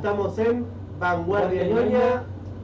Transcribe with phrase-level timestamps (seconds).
[0.00, 0.64] Estamos en
[0.98, 2.22] Vanguardia Ñoña,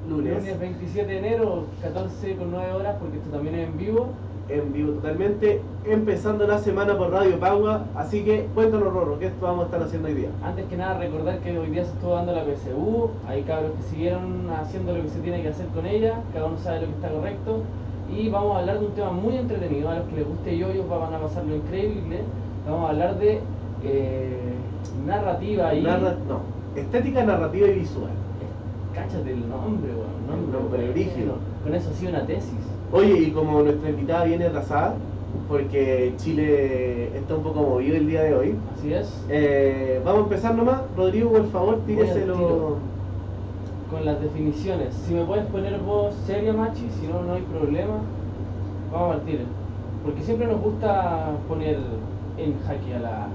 [0.08, 0.38] lunes.
[0.38, 4.06] Lunes 27 de enero, 14 con 9 horas, porque esto también es en vivo.
[4.48, 7.83] En vivo totalmente, empezando la semana por Radio Pagua.
[7.94, 10.30] Así que cuéntanos, Rorro, ¿qué vamos a estar haciendo hoy día?
[10.43, 13.11] Antes que nada, recordar que hoy día se estuvo dando la PSU.
[13.29, 16.14] Hay cabros que siguieron haciendo lo que se tiene que hacer con ella.
[16.32, 17.59] Cada uno sabe lo que está correcto.
[18.16, 19.91] Y vamos a hablar de un tema muy entretenido.
[19.91, 22.21] A los que les guste yo, ellos van a pasarlo increíble.
[22.66, 23.41] Vamos a hablar de
[23.84, 24.55] eh,
[25.07, 25.82] narrativa y.
[25.82, 28.11] Narra- no, estética narrativa y visual.
[28.95, 30.26] Cáchate el nombre, weón.
[30.43, 31.35] Nombre, Nombre brígido.
[31.62, 32.55] Con eso ha sido una tesis.
[32.93, 34.95] Oye, y como nuestra invitada viene atrasada,
[35.49, 39.25] porque Chile está un poco movido el día de hoy, Así es.
[39.29, 40.80] eh, vamos a empezar nomás.
[40.97, 42.79] Rodrigo, por favor, tíreselo.
[43.91, 44.95] Con las definiciones.
[45.07, 47.99] Si me puedes poner voz seria, Machi, si no, no hay problema.
[48.93, 49.45] Vamos al tiro.
[50.05, 51.79] Porque siempre nos gusta poner
[52.38, 53.27] en jaque a la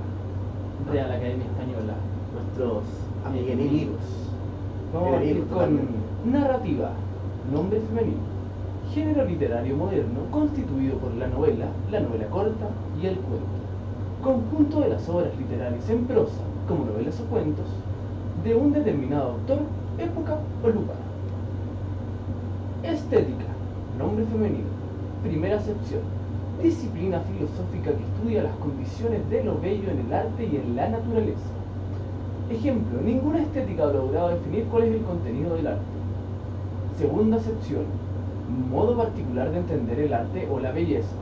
[0.92, 1.94] Real Academia Española.
[2.34, 2.84] Nuestros
[3.26, 4.02] amiguenemigos.
[4.94, 6.92] Vamos a Enemigos, con narrativa,
[7.52, 8.32] nombre femenino.
[8.94, 12.68] Género literario moderno constituido por la novela, la novela corta
[13.02, 13.46] y el cuento.
[14.22, 17.66] Conjunto de las obras literarias en prosa, como novelas o cuentos,
[18.44, 19.60] de un determinado autor,
[19.98, 20.98] época o lugar.
[22.84, 23.46] Estética,
[23.98, 24.70] nombre femenino.
[25.24, 26.02] Primera acepción.
[26.62, 30.90] Disciplina filosófica que estudia las condiciones de lo bello en el arte y en la
[30.90, 31.61] naturaleza.
[32.52, 35.82] Ejemplo, ninguna estética ha logrado definir cuál es el contenido del arte.
[36.98, 37.86] Segunda acepción,
[38.70, 41.16] modo particular de entender el arte o la belleza.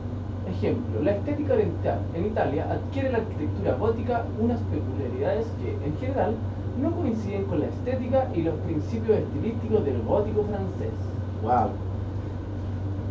[0.48, 6.34] Ejemplo, la estética oriental en Italia adquiere la arquitectura gótica unas peculiaridades que, en general,
[6.82, 10.94] no coinciden con la estética y los principios estilísticos del gótico francés.
[11.42, 11.89] Wow.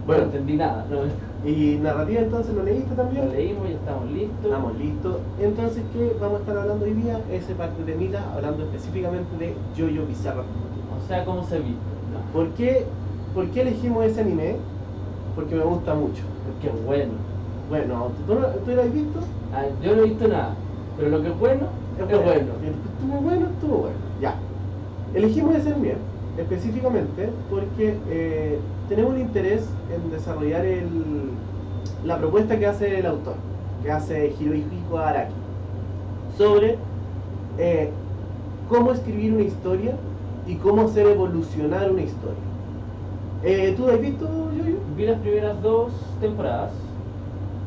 [0.10, 1.50] Bueno, Bueno, no entendí nada, ¿no?
[1.50, 3.28] y narrativa entonces lo leíste también.
[3.28, 4.44] Lo leímos, ya estamos listos.
[4.44, 5.16] Estamos listos.
[5.40, 7.20] Entonces, ¿qué vamos a estar hablando hoy día?
[7.32, 10.42] Ese parte de Mila, hablando específicamente de Jojo Bizarra.
[10.42, 11.78] O sea, ¿cómo se viste?
[12.12, 12.86] No, ¿Por qué,
[13.36, 14.56] ¿Por qué elegimos ese anime?
[15.36, 16.24] Porque me gusta mucho.
[16.44, 17.14] porque es bueno.
[17.70, 18.34] Bueno, ¿tú,
[18.66, 19.20] tú lo has visto?
[19.54, 20.56] Ah, yo no he visto nada,
[20.98, 21.68] pero lo que es bueno,
[22.00, 22.52] es bueno.
[22.66, 23.98] Estuvo bueno, estuvo bueno.
[24.22, 24.34] Ya.
[25.14, 25.94] Elegimos ese anime
[26.36, 28.60] específicamente porque eh,
[28.90, 29.64] tenemos un interés
[29.94, 30.88] en desarrollar el,
[32.04, 33.36] la propuesta que hace el autor,
[33.84, 35.34] que hace Hirohiko Araki,
[36.38, 36.78] sobre
[37.58, 37.92] eh,
[38.68, 39.96] cómo escribir una historia
[40.48, 42.44] y cómo hacer evolucionar una historia.
[43.44, 44.78] Eh, ¿Tú lo has visto, Yoyo?
[44.98, 46.72] Vi las primeras dos temporadas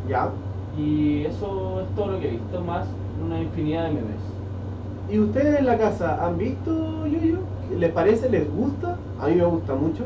[0.09, 0.31] Ya.
[0.77, 2.87] y eso es todo lo que he visto, más
[3.25, 4.21] una infinidad de memes.
[5.09, 7.39] ¿Y ustedes en la casa han visto Yoyo?
[7.79, 8.29] ¿Les parece?
[8.29, 8.99] ¿Les gusta?
[9.19, 10.05] A mí me gusta mucho.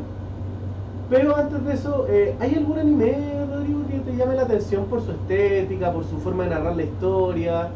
[1.08, 3.14] Pero antes de eso, eh, ¿hay algún anime,
[3.48, 6.82] Rodrigo, que te llame la atención por su estética, por su forma de narrar la
[6.82, 7.70] historia,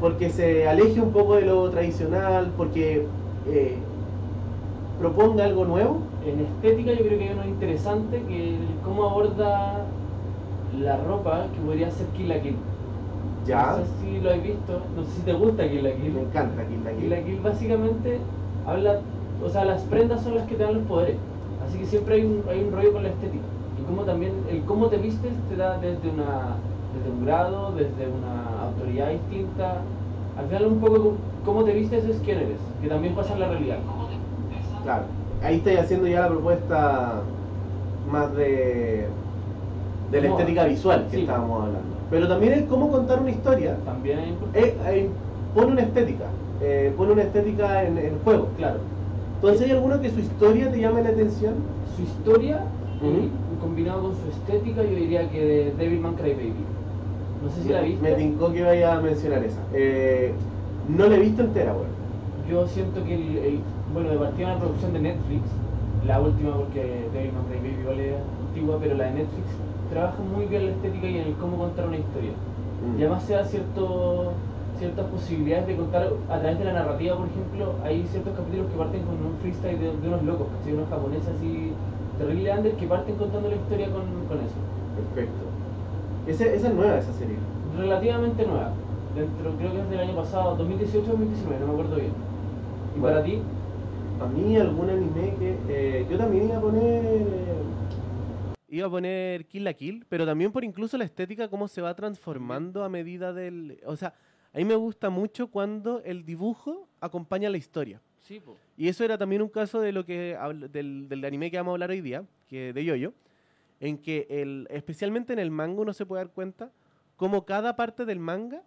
[0.00, 3.06] porque se aleje un poco de lo tradicional, porque
[3.46, 3.78] eh,
[4.98, 6.00] proponga algo nuevo?
[6.26, 9.86] En estética yo creo que hay uno interesante que el cómo aborda
[10.78, 12.56] la ropa que podría ser Kill la Kill.
[13.46, 13.76] Ya.
[13.78, 16.12] No sé si lo has visto, no sé si te gusta Kill la Kill.
[16.12, 17.10] Me encanta Kill la Kill Kill.
[17.10, 18.18] la Kill básicamente
[18.66, 19.00] habla,
[19.42, 21.16] o sea, las prendas son las que te dan los poderes.
[21.66, 23.44] Así que siempre hay un, hay un rollo con la estética.
[23.80, 26.56] Y como también el cómo te vistes te da desde una
[26.96, 29.82] desde un grado, desde una autoridad distinta.
[30.38, 33.48] Al final un poco cómo te vistes es quién eres, que también pasa en la
[33.48, 33.78] realidad.
[34.82, 35.02] Claro.
[35.42, 37.20] Ahí estáis haciendo ya la propuesta
[38.10, 39.06] más de,
[40.10, 41.22] de la estética visual que Sí.
[41.22, 41.96] estábamos hablando.
[42.10, 43.76] Pero también es cómo contar una historia.
[43.84, 44.68] También es importante.
[44.68, 45.10] Eh, eh,
[45.54, 46.24] pone una estética.
[46.62, 48.48] eh, pone una estética en el juego.
[48.56, 48.78] Claro,
[49.36, 51.54] Entonces, ¿hay alguno que su historia te llame la atención?
[51.96, 52.60] su historia
[53.02, 56.52] y combinado con su estética yo diría que de Devilman Crybaby.
[57.42, 58.02] No sé si la viste.
[58.02, 59.60] Me tincó que vaya a mencionar esa.
[59.72, 60.32] Eh,
[60.94, 61.86] no la he visto entera, weón.
[62.50, 63.60] Yo siento que el, el-
[63.94, 65.42] bueno, de partida una producción de Netflix,
[66.06, 68.14] la última porque Devilman Crybaby es
[68.48, 69.46] antigua, pero la de Netflix
[69.90, 72.32] trabaja muy bien la estética y en el cómo contar una historia.
[72.32, 72.98] Mm.
[72.98, 74.32] Y además se da cierto,
[74.78, 78.76] ciertas posibilidades de contar a través de la narrativa, por ejemplo, hay ciertos capítulos que
[78.78, 80.74] parten con un freestyle de, de unos locos, ¿cachai?
[80.74, 81.72] unos japoneses así
[82.18, 84.60] terrible under que parten contando la historia con, con eso.
[84.96, 85.44] Perfecto.
[86.26, 87.36] Ese- esa es nueva, esa serie.
[87.78, 88.72] Relativamente nueva,
[89.14, 92.12] dentro creo que es del año pasado, 2018 2019, no me acuerdo bien.
[92.96, 93.16] ¿Y Bueno.
[93.16, 93.42] para ti?
[94.20, 97.36] A mí algún anime que eh, yo también iba a poner
[98.68, 101.94] iba a poner Kill la Kill, pero también por incluso la estética cómo se va
[101.94, 104.12] transformando a medida del, o sea,
[104.56, 108.00] a mí me gusta mucho cuando el dibujo acompaña la historia.
[108.20, 108.56] Sí, po.
[108.76, 110.36] Y eso era también un caso de lo que
[110.70, 113.12] del, del anime que vamos a hablar hoy día, que de Yoyo,
[113.80, 116.72] en que el, especialmente en el manga uno se puede dar cuenta
[117.16, 118.62] cómo cada parte del manga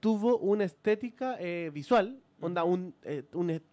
[0.00, 3.64] tuvo una estética eh, visual, onda un, eh, un est-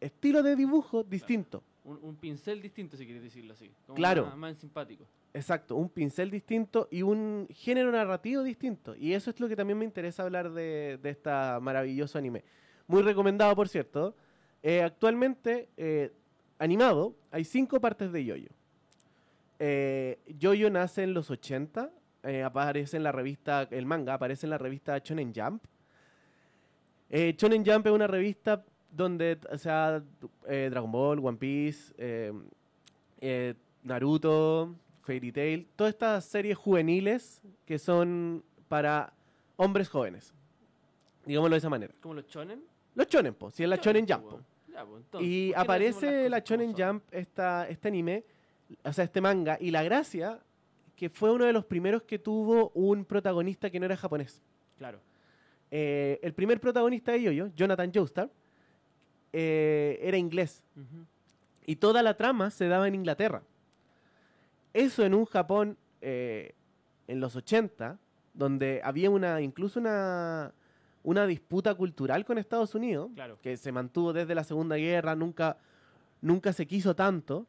[0.00, 1.62] estilo de dibujo distinto.
[1.84, 3.70] Un, un pincel distinto, si quieres decirlo así.
[3.86, 4.26] Como Claro.
[4.26, 5.04] Más, más simpático.
[5.34, 8.94] Exacto, un pincel distinto y un género narrativo distinto.
[8.94, 12.44] Y eso es lo que también me interesa hablar de, de esta maravilloso anime.
[12.86, 14.14] Muy recomendado, por cierto.
[14.62, 16.12] Eh, actualmente, eh,
[16.58, 18.50] animado, hay cinco partes de Yoyo.
[19.58, 21.90] Eh, Yoyo nace en los 80,
[22.22, 25.64] eh, aparece en la revista, el manga aparece en la revista Shonen Jump.
[27.10, 30.02] Shonen Jump es una revista donde, o sea,
[30.46, 31.92] Dragon Ball, One Piece,
[33.82, 39.12] Naruto, Fairy Tail, todas estas series juveniles que son para
[39.56, 40.32] hombres jóvenes.
[41.26, 41.94] Digámoslo de esa manera.
[42.00, 42.62] Como los chonen.
[42.94, 44.24] Los shonen, po, si es la Shonen Jump.
[44.28, 44.40] po.
[44.68, 46.74] Ya, pues, entonces, Y ¿por qué no decimos aparece la Shonen?
[46.74, 48.24] Jump, esta, este anime,
[48.84, 50.40] o sea, este manga, y la gracia
[50.96, 54.40] que fue uno de los primeros que tuvo un protagonista que no era japonés.
[54.78, 55.00] Claro.
[55.70, 58.30] Eh, el primer protagonista de Yoyo, Jonathan Joestar,
[59.32, 60.62] eh, era inglés.
[61.64, 63.42] Y toda la trama se daba en Inglaterra.
[64.74, 66.54] Eso en un Japón eh,
[67.08, 67.98] en los 80,
[68.34, 70.52] donde había una incluso una,
[71.02, 73.38] una disputa cultural con Estados Unidos, Claro.
[73.42, 75.56] que se mantuvo desde la Segunda Guerra, nunca,
[76.20, 77.46] nunca se quiso tanto.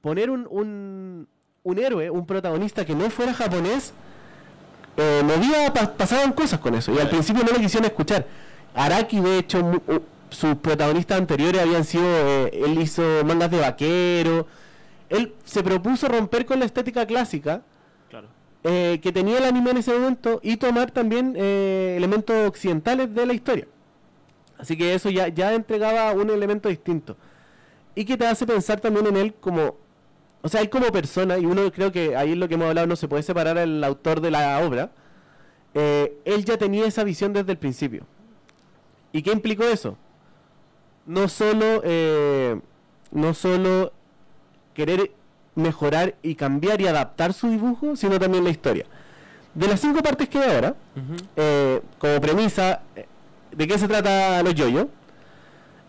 [0.00, 1.28] Poner un, un,
[1.62, 3.92] un héroe, un protagonista que no fuera japonés,
[4.96, 6.92] eh, movía, pa- pasaban cosas con eso.
[6.94, 8.26] Y al principio no lo quisieron escuchar.
[8.74, 9.82] Araki, de hecho,
[10.30, 12.04] sus protagonistas anteriores habían sido.
[12.04, 14.46] eh, él hizo mangas de vaquero.
[15.08, 17.62] Él se propuso romper con la estética clásica
[18.10, 18.28] Claro.
[18.64, 23.26] eh, que tenía el anime en ese momento y tomar también eh, elementos occidentales de
[23.26, 23.66] la historia.
[24.58, 27.16] Así que eso ya, ya entregaba un elemento distinto.
[27.94, 29.76] Y que te hace pensar también en él como...
[30.42, 32.86] O sea, él como persona, y uno creo que ahí es lo que hemos hablado,
[32.86, 34.90] no se puede separar al autor de la obra.
[35.74, 38.04] eh, él ya tenía esa visión desde el principio.
[39.12, 39.96] ¿Y qué implicó eso?
[41.06, 42.60] No solo, eh,
[43.10, 43.92] no solo
[44.78, 45.10] querer
[45.56, 48.86] mejorar y cambiar y adaptar su dibujo, sino también la historia.
[49.52, 50.76] De las cinco partes que hay ahora,
[51.34, 53.06] eh, como premisa, eh,
[53.50, 54.88] ¿de qué se trata los yoyo?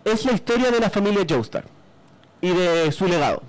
[0.03, 1.65] Es la historia de la familia Joestar
[2.41, 3.43] y de su legado.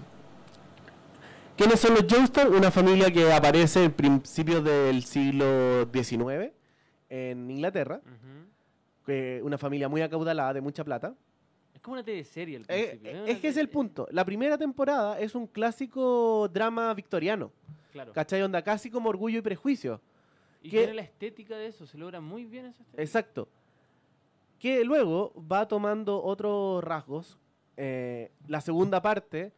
[1.56, 2.46] ¿Quiénes son los Joestar?
[2.50, 6.52] Una familia que aparece en principios del siglo XIX
[7.08, 8.02] en Inglaterra,
[9.06, 11.14] que una familia muy acaudalada, de mucha plata.
[11.80, 13.10] Es como una teleserie al Eh, principio.
[13.24, 14.06] eh, es que es el punto.
[14.10, 17.50] La primera temporada es un clásico drama victoriano.
[17.90, 18.12] Claro.
[18.12, 18.42] ¿Cachai?
[18.42, 19.98] Onda casi como orgullo y prejuicio.
[20.62, 23.02] Y que- tiene la estética de eso, se logra muy bien esa estética.
[23.02, 23.48] Exacto.
[24.58, 27.38] Que luego va tomando otros rasgos.
[27.78, 29.54] Eh, la segunda parte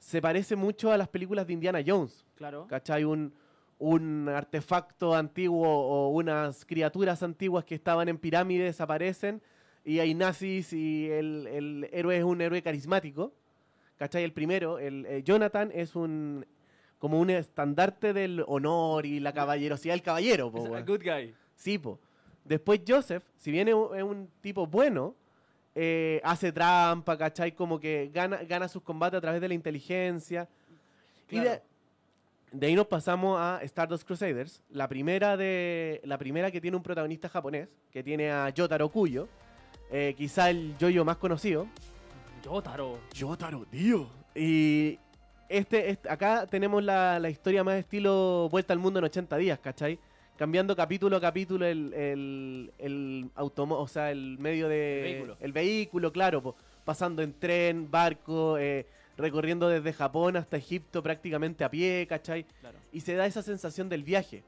[0.00, 2.26] se parece mucho a las películas de Indiana Jones.
[2.34, 2.66] Claro.
[2.66, 3.04] ¿Cachai?
[3.04, 3.32] Un,
[3.78, 9.40] un artefacto antiguo o unas criaturas antiguas que estaban en pirámides aparecen
[9.84, 13.32] y hay nazis y el, el héroe es un héroe carismático.
[13.98, 14.24] ¿Cachai?
[14.24, 16.44] El primero, el, eh, Jonathan, es un
[16.98, 20.52] como un estandarte del honor y la caballerosidad del caballero.
[20.52, 21.34] po, Es a good guy.
[21.56, 21.98] Sí, po.
[22.44, 25.14] Después Joseph, si bien es un, tipo bueno,
[25.74, 27.52] eh, hace trampa, ¿cachai?
[27.52, 30.48] Como que gana, gana sus combates a través de la inteligencia.
[31.30, 31.62] Y de, Claro.
[32.52, 36.82] de ahí nos pasamos a Stardust Crusaders, la primera, de, la primera que tiene un
[36.82, 39.28] protagonista japonés, que tiene a Yotaro Kuyo,
[39.92, 41.66] eh, quizá el yoyo más conocido.
[42.44, 42.98] Yotaro.
[43.14, 44.06] Yotaro, tío.
[44.34, 44.98] Y
[45.48, 49.58] este, este- acá tenemos la, la historia más estilo Vuelta al Mundo en 80 días,
[49.60, 49.98] ¿cachai?
[50.36, 54.98] Cambiando capítulo a capítulo el, el, el automo- o sea, el medio de...
[54.98, 55.36] El vehículo.
[55.40, 58.86] el vehículo, claro, po, pasando en tren, barco, eh,
[59.16, 62.44] recorriendo desde Japón hasta Egipto prácticamente a pie, ¿cachai?
[62.60, 62.78] Claro.
[62.92, 64.42] Y se da esa sensación del viaje.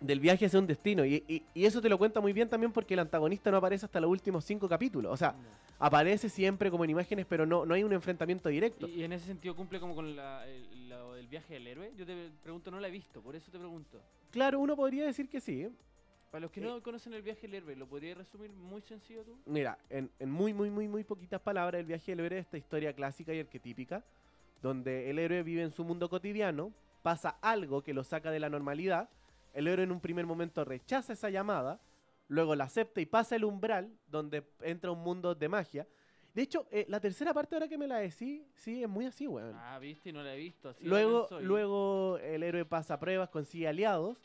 [0.00, 1.04] Del viaje hacia un destino.
[1.04, 3.84] Y, y- y eso te lo cuenta muy bien también porque el antagonista no aparece
[3.86, 5.12] hasta los últimos cinco capítulos.
[5.12, 5.34] O sea,
[5.78, 8.86] aparece siempre como en imágenes, pero no, no hay un enfrentamiento directo.
[8.86, 11.92] Y, y en ese sentido cumple como con la, el, viaje del héroe.
[11.96, 14.00] Yo te pregunto, no la he visto, por eso te pregunto.
[14.30, 15.68] Claro, uno podría decir que sí.
[16.30, 16.62] Para los que Eh.
[16.64, 19.36] no conocen el viaje del héroe, ¿lo podrías resumir muy sencillo tú?
[19.46, 22.56] Mira, en, en muy, muy, muy, muy poquitas palabras, el viaje del héroe es esta
[22.58, 24.04] historia clásica y arquetípica,
[24.62, 28.48] donde el héroe vive en su mundo cotidiano, pasa algo que lo saca de la
[28.50, 29.08] normalidad,
[29.54, 31.80] el héroe en un primer momento rechaza esa llamada,
[32.28, 35.86] luego la acepta y pasa el umbral, donde entra un mundo de magia.
[36.34, 39.26] De hecho, eh, la tercera parte, ahora que me la decís, sí, es muy así,
[39.26, 39.54] weón.
[39.56, 40.68] Ah, viste, y no la he visto.
[40.68, 44.16] Así luego, luego el héroe pasa pruebas, consigue aliados,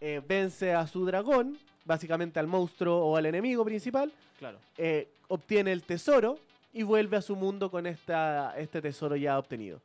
[0.00, 4.58] eh, vence a su dragón, básicamente al monstruo o al enemigo principal, Claro.
[4.78, 6.38] eh, obtiene el tesoro
[6.72, 9.80] y vuelve a su mundo con esta, este tesoro ya obtenido.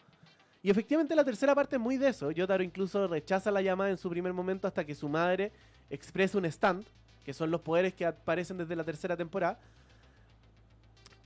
[0.63, 2.31] Y efectivamente la tercera parte es muy de eso.
[2.31, 5.51] Yotaro incluso rechaza la llamada en su primer momento hasta que su madre
[5.89, 6.85] expresa un stand,
[7.25, 9.59] que son los poderes que aparecen desde la tercera temporada.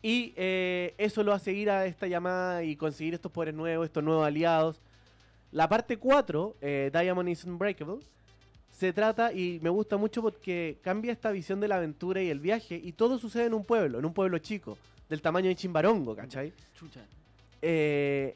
[0.01, 4.03] Y eh, eso lo hace ir a esta llamada y conseguir estos poderes nuevos, estos
[4.03, 4.81] nuevos aliados.
[5.51, 7.99] La parte 4, eh, Diamond is Unbreakable,
[8.71, 12.39] se trata y me gusta mucho porque cambia esta visión de la aventura y el
[12.39, 14.77] viaje y todo sucede en un pueblo, en un pueblo chico,
[15.09, 16.53] del tamaño de Chimbarongo, ¿cachai?
[16.75, 17.01] Chucha.
[17.61, 18.35] Eh,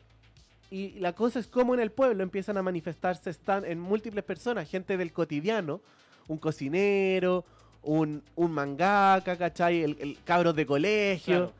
[0.71, 4.69] y la cosa es como en el pueblo empiezan a manifestarse están en múltiples personas,
[4.69, 5.81] gente del cotidiano,
[6.29, 7.45] un cocinero,
[7.83, 9.83] un, un mangaka, ¿cachai?
[9.83, 11.35] El, el cabros de colegio.
[11.35, 11.53] Claro.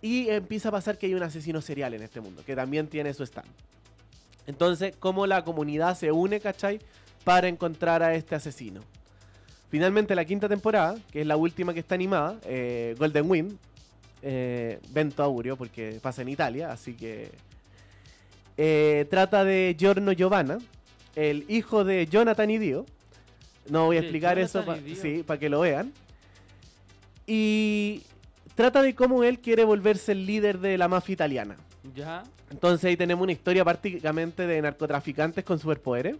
[0.00, 3.12] Y empieza a pasar que hay un asesino serial en este mundo, que también tiene
[3.12, 3.50] su stand.
[4.46, 6.80] Entonces, cómo la comunidad se une, ¿cachai?
[7.24, 8.80] Para encontrar a este asesino.
[9.68, 13.58] Finalmente, la quinta temporada, que es la última que está animada, eh, Golden Wind,
[14.22, 17.30] eh, Vento Aureo, porque pasa en Italia, así que...
[18.56, 20.58] eh, trata de Giorno Giovanna,
[21.16, 22.86] el hijo de Jonathan y Dio.
[23.68, 24.96] No voy a explicar eso, pa- Dio.
[24.96, 25.92] sí, para que lo vean.
[27.26, 28.02] Y
[28.54, 31.56] trata de cómo él quiere volverse el líder de la mafia italiana.
[31.94, 32.24] Ya.
[32.50, 36.16] Entonces ahí tenemos una historia prácticamente de narcotraficantes con superpoderes.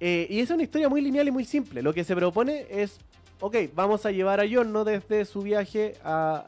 [0.00, 1.82] Eh, y es una historia muy lineal y muy simple.
[1.82, 2.98] Lo que se propone es,
[3.40, 6.46] ok, vamos a llevar a Giorno desde su viaje a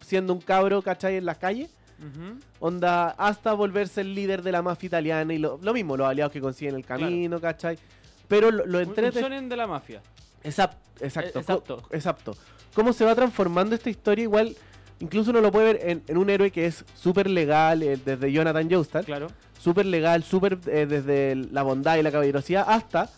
[0.00, 1.16] siendo un cabro, ¿cachai?
[1.16, 1.70] En las calles.
[2.00, 2.38] Ujú.
[2.60, 6.32] Onda, hasta volverse el líder de la mafia italiana y lo, lo mismo, los aliados
[6.32, 7.78] que consiguen el camino, ¿cachai?
[8.26, 10.00] Pero lo, lo un de la mafia.
[10.42, 11.38] Exacto, exacto.
[11.40, 11.82] Exacto.
[11.90, 12.36] exacto.
[12.74, 14.56] Cómo se va transformando esta historia, igual,
[15.00, 18.32] incluso uno lo puede ver en, en un héroe que es súper legal, eh, desde
[18.32, 19.26] Jonathan Joestar, Claro.
[19.58, 23.10] súper legal, súper eh, desde la bondad y la caballerosidad, hasta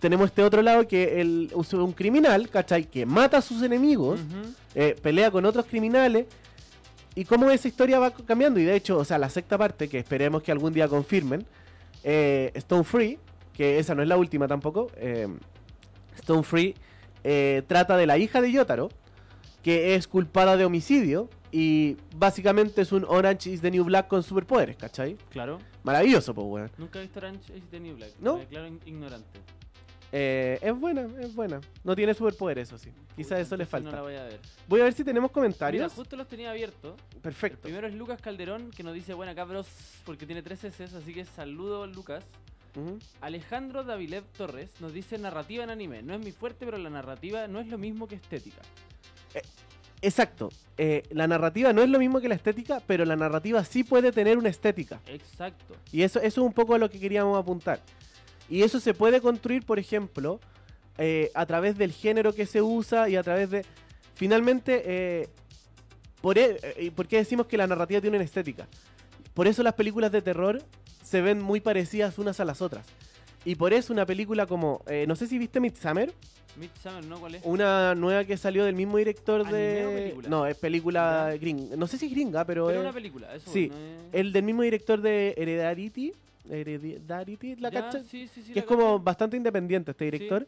[0.00, 2.84] tenemos este otro lado que el, es un criminal, ¿cachai?
[2.84, 4.20] Que mata a sus enemigos,
[4.74, 6.26] eh, pelea con otros criminales,
[7.14, 8.60] y cómo esa historia va cambiando.
[8.60, 11.46] Y de hecho, o sea, la sexta parte, que esperemos que algún día confirmen,
[12.02, 13.18] eh, Stone Free,
[13.52, 15.28] que esa no es la última tampoco, eh,
[16.16, 16.74] Stone Free
[17.22, 18.90] eh, trata de la hija de Yotaro,
[19.62, 24.22] que es culpada de homicidio, y básicamente es un Orange is the New Black con
[24.22, 25.16] superpoderes, ¿cachai?
[25.30, 25.58] Claro.
[25.84, 26.70] Maravilloso, pues, weón.
[26.78, 28.10] Nunca he visto Orange is the New Black.
[28.18, 28.34] ¿No?
[28.34, 29.40] Me declaro ignorante.
[30.16, 31.60] Eh, es buena, es buena.
[31.82, 32.90] No tiene superpoderes, eso sí.
[33.16, 33.90] Quizás eso le falta.
[33.90, 34.38] No la voy a ver.
[34.68, 35.92] Voy a ver si tenemos Mira, comentarios.
[35.92, 36.94] justo los tenía abiertos.
[37.16, 37.62] El Perfecto.
[37.62, 39.66] primero es Lucas Calderón, que nos dice, buena cabros,
[40.06, 42.22] porque tiene tres S, así que saludo Lucas.
[43.20, 46.02] Alejandro Davilev Torres nos dice narrativa en anime.
[46.02, 48.62] No es mi fuerte, pero la narrativa no es lo mismo que estética.
[50.00, 50.50] Exacto.
[50.76, 54.12] Eh, la narrativa no es lo mismo que la estética, pero la narrativa sí puede
[54.12, 55.00] tener una estética.
[55.06, 55.74] Exacto.
[55.90, 57.80] Y eso, eso es un poco a lo que queríamos apuntar.
[58.48, 60.40] Y eso se puede construir, por ejemplo,
[60.98, 63.64] eh, a través del género que se usa y a través de...
[64.14, 65.28] Finalmente, eh,
[66.20, 68.66] por, e- eh, ¿por qué decimos que la narrativa tiene una estética?
[69.32, 70.62] Por eso las películas de terror
[71.02, 72.86] se ven muy parecidas unas a las otras.
[73.44, 74.82] Y por eso una película como...
[75.06, 76.12] no sé si viste Midsummer,
[76.56, 77.18] Midsummer, ¿no?
[77.18, 77.42] ¿Cuál es?
[77.44, 79.86] una nueva que salió del mismo director ¿Anime de...
[79.86, 80.28] o película?
[80.28, 81.74] No, es película gringa.
[81.76, 82.66] No sé si es gringa, pero...
[82.66, 83.82] Pero es- una película, eso sí, no es...
[84.12, 86.12] el del mismo director de Heredity.
[86.48, 90.46] Heredity, ¿la Ya, sí, sí, sí, que la es como bastante independiente este director.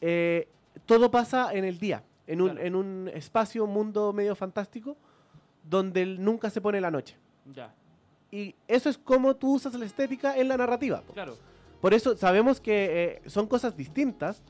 [0.00, 0.48] Eh,
[0.86, 2.66] todo pasa en el día, en un, Claro.
[2.66, 4.96] en un espacio, un mundo medio fantástico,
[5.64, 7.16] donde nunca se pone la noche.
[7.54, 7.74] Ya,
[8.30, 11.00] Y eso es como tú usas la estética en la narrativa.
[11.00, 11.12] po.
[11.14, 11.36] claro.
[11.80, 14.42] Por eso sabemos que eh, son cosas distintas,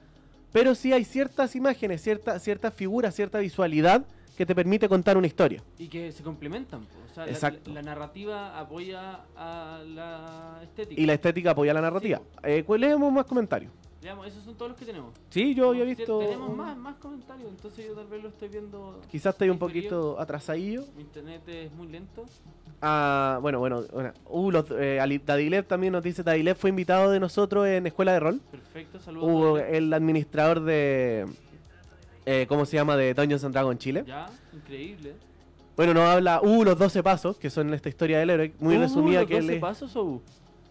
[0.51, 4.05] pero sí hay ciertas imágenes, cierta, ciertas figuras, cierta visualidad
[4.39, 5.61] que te permite contar una historia.
[5.79, 7.71] Y que se complementan, o sea, la- Exacto.
[7.71, 11.01] La, la narrativa apoya a la estética.
[11.03, 12.23] Y la estética apoya la narrativa.
[12.45, 13.73] Eh, ¿cuál- leemos más comentarios.
[14.01, 15.13] Digamos, esos son todos los que tenemos.
[15.29, 16.21] Sí, yo había Sí, visto...
[16.21, 19.01] Tenemos más, más comentarios, entonces yo tal vez lo estoy viendo.
[19.11, 20.85] Quizás estoy un poquito atrasadillo.
[20.95, 22.25] Mi internet es muy lento.
[22.81, 24.13] Ah, bueno, bueno, bueno.
[24.27, 28.41] Uh, los, eh, también nos dice, Dadilev fue invitado de nosotros en Escuela de Rol.
[28.53, 29.59] Perfecto, saludos.
[29.59, 29.75] Daniel.
[29.75, 31.27] el administrador de...
[32.31, 32.95] eh, ¿Cómo se llama?
[32.95, 34.05] De Dungeons and Dragons Chile.
[34.07, 35.15] Ya, increíble.
[35.75, 38.81] Bueno, nos habla, uh, los 12 pasos, que son esta historia del héroe, muy Uh,
[38.81, 39.59] resumida ¿los que 12 le...
[39.59, 40.23] pasos o U?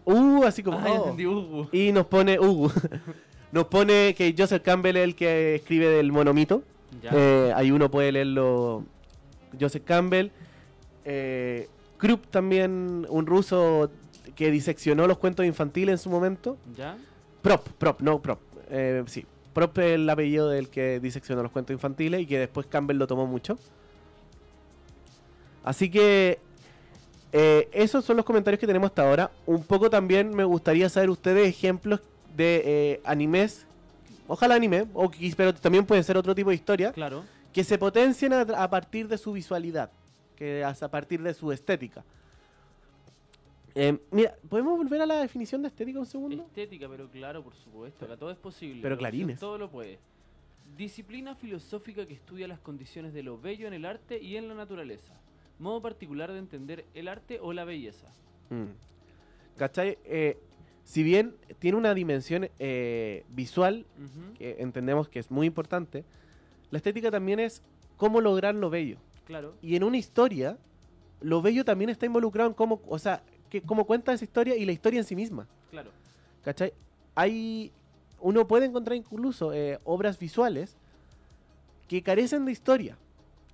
[0.04, 0.78] Uh, así como...
[0.78, 0.96] Ah, oh.
[0.96, 1.68] entendí, uh.
[1.72, 2.70] Y nos pone, uh,
[3.52, 6.62] nos pone que Joseph Campbell es el que escribe del monomito.
[7.02, 7.10] Ya.
[7.12, 8.84] Eh, ahí uno puede leerlo.
[9.60, 10.30] Joseph Campbell.
[11.04, 13.90] Eh, Krupp también, un ruso
[14.36, 16.56] que diseccionó los cuentos infantiles en su momento.
[16.76, 16.96] Ya.
[17.42, 18.38] Prop, Prop, no Prop.
[18.70, 19.26] Eh, sí,
[19.58, 23.06] Prop es el apellido del que diseccionó los cuentos infantiles y que después Campbell lo
[23.08, 23.58] tomó mucho.
[25.64, 26.38] Así que
[27.32, 29.30] eh, esos son los comentarios que tenemos hasta ahora.
[29.46, 32.00] Un poco también me gustaría saber ustedes ejemplos
[32.36, 33.66] de eh, animes.
[34.28, 37.24] Ojalá anime, o, pero también pueden ser otro tipo de historia Claro.
[37.52, 39.90] que se potencien a, a partir de su visualidad,
[40.36, 42.04] que a partir de su estética.
[43.80, 46.42] Eh, mira, ¿podemos volver a la definición de estética un segundo?
[46.42, 48.04] Estética, pero claro, por supuesto.
[48.04, 48.82] Acá todo es posible.
[48.82, 49.38] Pero clarines.
[49.38, 50.00] Todo lo puede.
[50.76, 54.54] Disciplina filosófica que estudia las condiciones de lo bello en el arte y en la
[54.54, 55.12] naturaleza.
[55.60, 58.08] Modo particular de entender el arte o la belleza.
[58.50, 58.64] Mm.
[59.56, 59.96] ¿Cachai?
[60.04, 60.38] Eh,
[60.82, 63.86] si bien tiene una dimensión eh, visual,
[64.36, 66.04] que entendemos que es muy importante,
[66.72, 67.62] la estética también es
[67.96, 68.98] cómo lograr lo bello.
[69.24, 69.54] Claro.
[69.62, 70.58] Y en una historia,
[71.20, 74.64] lo bello también está involucrado en cómo, o sea, que, cómo cuenta esa historia y
[74.64, 75.46] la historia en sí misma.
[75.70, 75.90] Claro.
[76.44, 76.72] ¿Cachai?
[77.14, 77.72] Hay.
[78.20, 80.76] Uno puede encontrar incluso eh, obras visuales
[81.86, 82.96] que carecen de historia,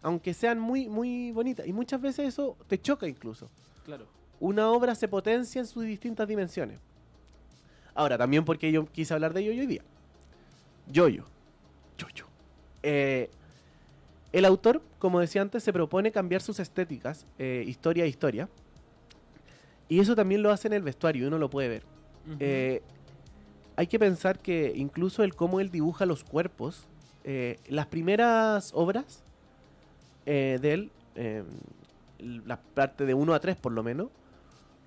[0.03, 1.67] aunque sean muy, muy bonitas.
[1.67, 3.51] Y muchas veces eso te choca incluso.
[3.85, 4.07] Claro.
[4.41, 6.81] Una obra se potencia en sus distintas dimensiones.
[7.95, 9.83] Ahora, también porque yo quise hablar de Yoyo hoy día.
[10.91, 11.25] Yoyo.
[11.97, 12.27] Yoyo.
[12.83, 13.31] Eh,
[14.33, 18.49] el autor, como decía antes, se propone cambiar sus estéticas, eh, historia a historia.
[19.89, 21.83] Y eso también lo hace en el vestuario, uno lo puede ver.
[22.41, 22.83] Eh,
[23.77, 26.87] hay que pensar que incluso el cómo él dibuja los cuerpos,
[27.25, 29.23] eh, las primeras obras
[30.27, 31.43] eh, de él, eh,
[32.19, 34.09] la parte de 1 a 3 por lo menos,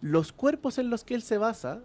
[0.01, 1.79] los cuerpos en los que él se basa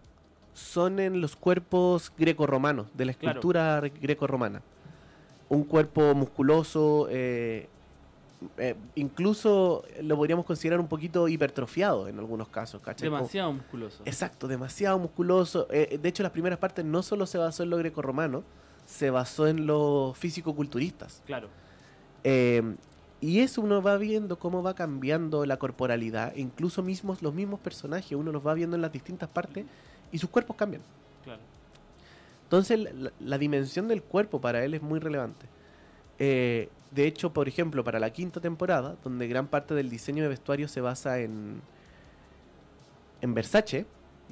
[0.55, 3.39] son en los cuerpos grecorromanos, de la Claro.
[3.41, 4.63] escultura re- grecorromana.
[5.49, 7.69] Un cuerpo musculoso, eh,
[8.59, 13.09] eh, incluso lo podríamos considerar un poquito hipertrofiado en algunos casos, ¿cachai?
[13.09, 14.03] Como- Demasiado musculoso.
[14.05, 15.67] Exacto, demasiado musculoso.
[15.71, 18.43] Eh, de hecho, las primeras partes no solo se basó en lo grecorromano,
[18.87, 21.23] se basó en los físico-culturistas.
[21.27, 21.49] Claro.
[22.25, 22.63] Eh,
[23.21, 28.13] y eso uno va viendo cómo va cambiando la corporalidad, incluso mismos, los mismos personajes,
[28.13, 29.65] uno los va viendo en las distintas partes
[30.11, 30.83] y sus cuerpos cambian.
[31.23, 31.41] Claro.
[32.45, 35.47] Entonces, la, la dimensión del cuerpo para él es muy relevante.
[36.25, 40.29] Eh, de hecho, por ejemplo, para la quinta temporada, donde gran parte del diseño de
[40.29, 41.61] vestuario se basa en,
[43.21, 43.87] en Versace,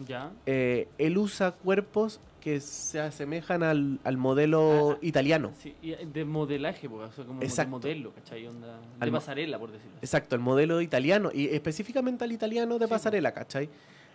[0.06, 0.30] Ya.
[0.46, 4.98] eh, él usa cuerpos que se asemejan al, al modelo Ah, ah.
[5.02, 5.50] italiano.
[5.58, 7.70] Sí, y de modelaje, porque, o sea, como de Exacto.
[7.70, 8.46] modelo, ¿cachai?
[8.46, 10.06] Onda, de pasarela, por decirlo así.
[10.06, 13.68] Exacto, el modelo italiano, y específicamente al italiano de Sí, pasarela, ¿cachai?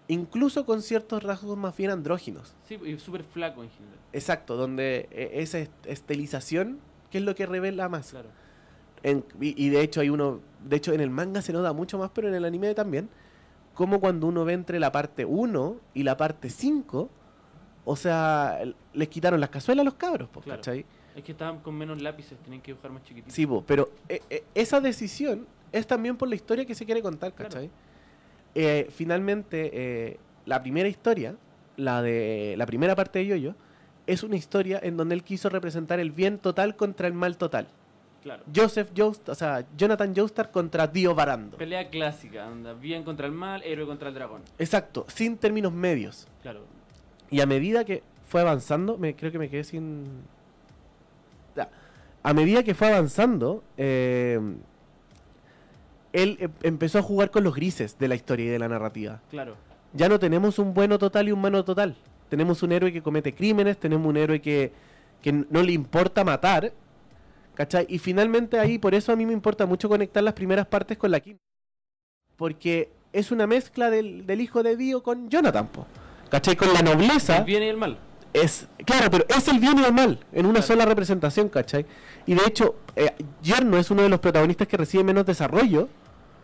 [0.07, 2.53] Incluso con ciertos rasgos más bien andróginos.
[2.67, 3.97] Sí, y súper flaco en general.
[4.13, 6.79] Exacto, donde eh, esa est- estilización,
[7.11, 8.11] que es lo que revela más.
[8.11, 8.29] Claro.
[9.03, 11.97] En- y, y de hecho hay uno, de hecho en el manga se nota mucho
[11.97, 13.09] más, pero en el anime también,
[13.73, 17.09] como cuando uno ve entre la parte 1 y la parte 5,
[17.83, 18.59] o sea,
[18.93, 20.59] les quitaron las cazuelas a los cabros, po, Claro.
[20.61, 20.85] ¿cachai?
[21.15, 23.33] Es que estaban con menos lápices, tenían que dibujar más chiquititos.
[23.33, 27.01] Sí, po, pero eh, eh, esa decisión es también por la historia que se quiere
[27.01, 27.49] contar, Claro.
[27.51, 27.69] ¿cachai?
[28.55, 31.35] Eh, finalmente, eh, la primera historia,
[31.77, 33.55] la de la primera parte de Yoyo,
[34.07, 37.67] es una historia en donde él quiso representar el bien total contra el mal total.
[38.23, 38.43] Claro.
[38.55, 41.57] Joseph Joestar, o sea, Jonathan Joestar contra Dio Barando.
[41.57, 44.41] Pelea clásica, onda, bien contra el mal, héroe contra el dragón.
[44.57, 46.27] Exacto, sin términos medios.
[46.41, 46.61] Claro.
[47.29, 50.23] Y a medida que fue avanzando, me, creo que me quedé sin...
[52.23, 54.39] A medida que fue avanzando, eh,
[56.11, 59.21] él em- empezó a jugar con los grises de la historia y de la narrativa.
[59.29, 59.55] Claro.
[59.93, 61.95] Ya no tenemos un bueno total y un malo total.
[62.29, 64.71] Tenemos un héroe que comete crímenes, tenemos un héroe que,
[65.21, 66.73] que no le importa matar.
[67.53, 67.85] ¿Cachai?
[67.89, 71.11] Y finalmente ahí, por eso a mí me importa mucho conectar las primeras partes con
[71.11, 71.41] la quinta.
[72.35, 75.85] Porque es una mezcla del, del hijo de Dio con Jonathan, po.
[76.29, 76.55] ¿Cachai?
[76.57, 77.37] Con la nobleza.
[77.37, 77.97] El bien y el mal.
[78.33, 80.67] Es, claro, pero es el bien y el mal en una Claro.
[80.67, 81.85] sola representación, ¿cachai?
[82.25, 85.87] Y de hecho, eh, Yerno es uno de los protagonistas que recibe menos desarrollo.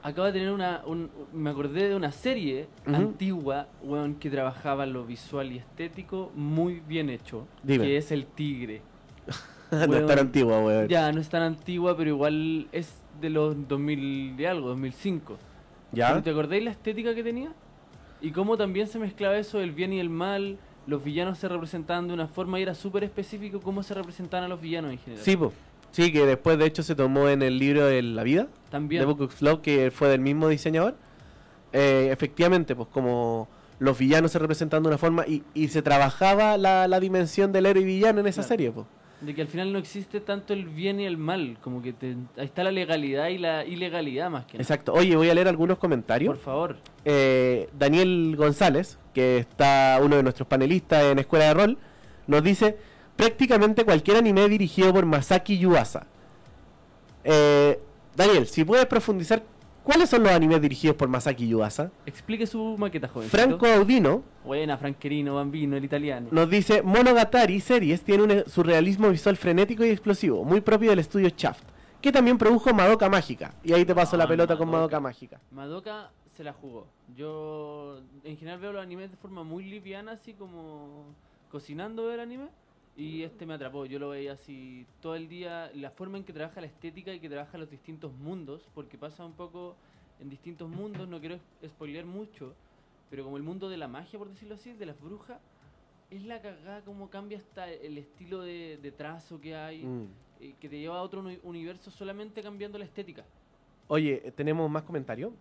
[0.03, 0.81] Acaba de tener una.
[0.85, 6.81] un- me acordé de una serie antigua, weón, que trabajaba lo visual y estético muy
[6.87, 7.45] bien hecho.
[7.63, 7.85] Dime.
[7.85, 8.81] Que es El Tigre.
[9.71, 10.87] no es tan antigua, weón.
[10.87, 15.37] Ya, no es tan antigua, pero igual es de los 2000 de algo, 2005.
[15.91, 16.09] ¿Ya?
[16.09, 17.51] ¿Pero ¿Te acordáis la estética que tenía?
[18.21, 20.57] Y cómo también se mezclaba eso del bien y el mal.
[20.87, 24.47] Los villanos se representaban de una forma y era súper específico cómo se representaban a
[24.47, 25.23] los villanos en general.
[25.23, 25.53] Sí, po.
[25.91, 29.01] Sí, que después de hecho se tomó en el libro de la vida, También.
[29.01, 30.95] de Book of Love, que fue del mismo diseñador.
[31.73, 33.47] Eh, efectivamente, pues como
[33.79, 37.65] los villanos se representan de una forma y, y se trabajaba la, la dimensión del
[37.65, 38.47] héroe y villano en esa Claro.
[38.47, 38.85] serie, pues.
[39.21, 41.57] De que al final no existe tanto el bien y el mal.
[41.61, 44.63] Como que te- ahí está la legalidad y la ilegalidad más que nada.
[44.63, 44.93] Exacto.
[44.93, 46.33] Oye, voy a leer algunos comentarios.
[46.35, 46.77] Por favor.
[47.05, 51.77] eh, Daniel González, que está uno de nuestros panelistas en Escuela de Rol,
[52.25, 52.77] nos dice
[53.25, 56.07] prácticamente cualquier anime dirigido por Masaki Yuasa.
[57.23, 57.79] Eh,
[58.15, 59.43] Daniel, si puedes profundizar,
[59.83, 61.91] ¿cuáles son los animes dirigidos por Masaki Yuasa?
[62.07, 63.29] Explique su maqueta, joven.
[63.29, 66.29] Franco Audino Buena, Franquerino, Bambino, el italiano.
[66.31, 71.29] nos dice Monogatari Series tiene un surrealismo visual frenético y explosivo, muy propio del estudio
[71.37, 71.61] Shaft,
[72.01, 73.53] que también produjo Madoka Mágica.
[73.63, 74.79] Y ahí te paso la Ah, pelota con Madoka.
[74.79, 75.39] Madoka Mágica.
[75.51, 76.87] Madoka se la jugó.
[77.15, 81.05] Yo en general veo los animes de forma muy liviana, así como
[81.51, 82.47] cocinando ver anime.
[82.97, 86.33] Y este me atrapó, yo lo veía así todo el día, la forma en que
[86.33, 89.75] trabaja la estética y que trabaja los distintos mundos, porque pasa un poco
[90.19, 92.53] en distintos mundos, no quiero spoilear mucho,
[93.09, 95.39] pero como el mundo de la magia, por decirlo así, de las brujas,
[96.11, 100.07] es la cagada como cambia hasta el estilo de, de trazo que hay, Mm.
[100.41, 103.23] eh, que te lleva a otro uni- universo solamente cambiando la estética.
[103.87, 105.31] Oye, tenemos más comentarios.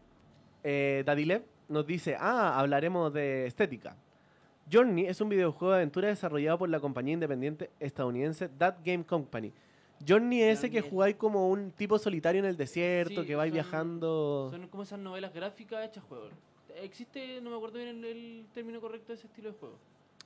[0.63, 3.97] Eh, Dadilev nos dice, ah, hablaremos de estética.
[4.71, 9.53] Journey es un videojuego de aventura desarrollado por la compañía independiente estadounidense That Game Company.
[10.07, 13.51] Journey es ese que jugáis como un tipo solitario en el desierto, Sí, que vais
[13.51, 14.49] son- viajando...
[14.51, 16.31] Son como esas novelas gráficas hechas juegos.
[16.83, 19.75] Existe, no me acuerdo bien el, el término correcto de ese estilo de juego.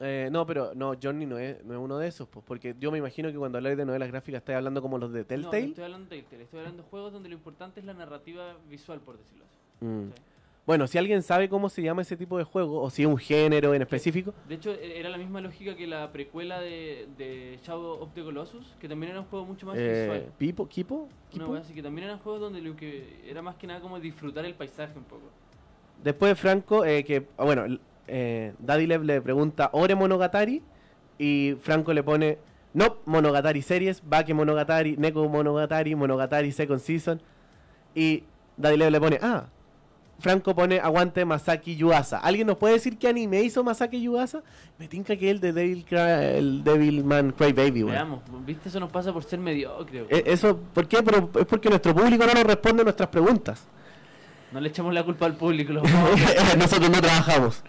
[0.01, 2.91] Eh, no, pero no, Journey no es, no es uno de esos, pues, porque yo
[2.93, 5.63] me imagino que cuando habláis de novelas gráficas estáis hablando como los de No, Telltale.
[5.63, 8.57] no estoy hablando de Telltale, estoy hablando de juegos donde lo importante es la narrativa
[8.69, 9.85] visual, por decirlo así.
[9.85, 10.09] Mm.
[10.11, 10.34] ¿cachai?
[10.67, 13.19] Bueno, si alguien sabe cómo se llama ese tipo de juego, o si es un
[13.19, 17.59] género en específico, De hecho, e- era la misma lógica que la precuela de, de
[17.63, 20.33] Shadow of the Colossus, que también era un juego mucho más eh, visual.
[20.39, 23.81] Pipo, Kipo, wea así que también eran juegos donde lo que era más que nada
[23.81, 25.25] como disfrutar el paisaje un poco.
[26.03, 27.67] Después Franco, eh, que, ah, bueno,
[28.09, 30.63] eh, Dadilev le pregunta, ¿Ore Monogatari?
[31.19, 32.39] Y Franco le pone,
[32.73, 37.21] no, Monogatari Series, Bake Monogatari, Neko Monogatari, Monogatari Second Season.
[37.95, 38.25] Y
[38.57, 39.47] Dadilev le pone, ah,
[40.21, 42.19] Franco pone, aguante Masaki Yuasa.
[42.19, 44.43] ¿Alguien nos puede decir qué anime hizo Masaki Yuasa?
[44.79, 47.83] Me tinca que es el de Devil, Cry- el Devilman Cry Baby.
[47.83, 50.07] Veamos, viste, eso nos pasa por ser mediocre.
[50.09, 51.03] Eh, Eso, ¿por qué?
[51.03, 53.65] Pero es porque nuestro público no nos responde a nuestras preguntas.
[54.53, 55.73] No le echamos la culpa al público.
[56.59, 57.63] Nosotros no trabajamos.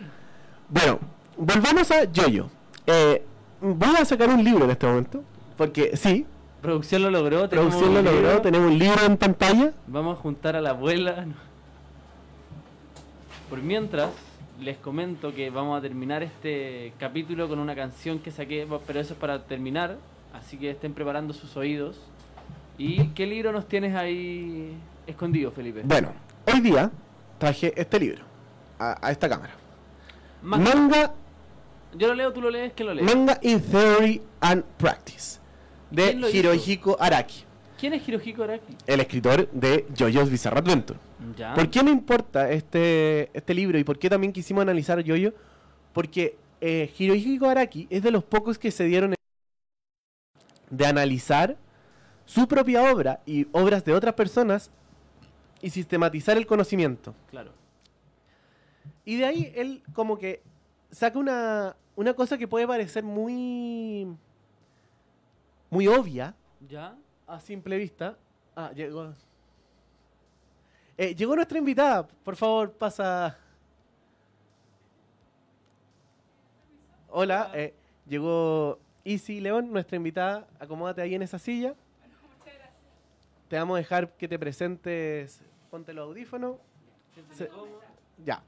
[0.70, 1.00] Bueno,
[1.38, 2.50] volvamos a Yoyo.
[2.86, 3.24] Eh,
[3.60, 5.24] voy a sacar un libro en este momento.
[5.58, 6.26] Porque sí,
[6.62, 7.48] Producción lo logró.
[7.50, 8.42] producción lo un logró.
[8.42, 9.72] Tenemos un libro en pantalla.
[9.88, 11.26] Vamos a juntar a la abuela.
[13.50, 14.10] Por mientras,
[14.60, 19.14] les comento que vamos a terminar este capítulo con una canción que saqué, pero eso
[19.14, 19.98] es para terminar.
[20.34, 21.98] Así que estén preparando sus oídos.
[22.78, 24.76] ¿Y qué libro nos tienes ahí
[25.08, 25.82] escondido, Felipe?
[25.86, 26.12] Bueno,
[26.52, 26.92] hoy día
[27.38, 28.24] traje este libro
[28.80, 29.54] a, a esta cámara.
[30.42, 31.14] Ma- Manga,
[31.98, 33.06] Yo lo leo, tú lo lees, que lo lees?
[33.16, 35.40] Manga in Theory and Practice.
[35.92, 36.12] De.
[36.34, 37.44] Hirohiko Araki,
[37.80, 38.76] ¿Quién es Hirohiko Araki?
[38.88, 41.00] el escritor de Jojo's Bizarre Adventure.
[41.38, 41.54] Ya.
[41.54, 45.34] ¿Por qué me importa este, este libro y por qué también quisimos analizar Yoyo?
[45.94, 49.18] Porque eh, Hirohiko Araki es de los pocos que se dieron el-
[50.70, 51.58] de analizar
[52.26, 54.72] su propia obra y obras de otras personas
[55.62, 57.14] y sistematizar el conocimiento.
[57.30, 57.52] Claro.
[59.06, 60.42] Y de ahí él como que
[60.92, 64.08] saca una, una cosa que puede parecer muy
[65.70, 66.36] muy obvia
[66.68, 66.96] ¿Ya?
[67.28, 68.18] a simple vista.
[68.56, 69.14] Ah, llegó.
[70.98, 72.08] Eh, llegó nuestra invitada.
[72.08, 73.38] Por favor, pasa.
[77.10, 77.74] Hola, eh,
[78.08, 80.48] llegó Isi León, nuestra invitada.
[80.60, 81.74] Acomódate ahí en esa silla.
[83.50, 85.42] Te vamos a dejar que te presentes.
[85.70, 86.58] Ponte los audífonos.
[87.34, 87.50] Se-
[88.26, 88.42] Ya.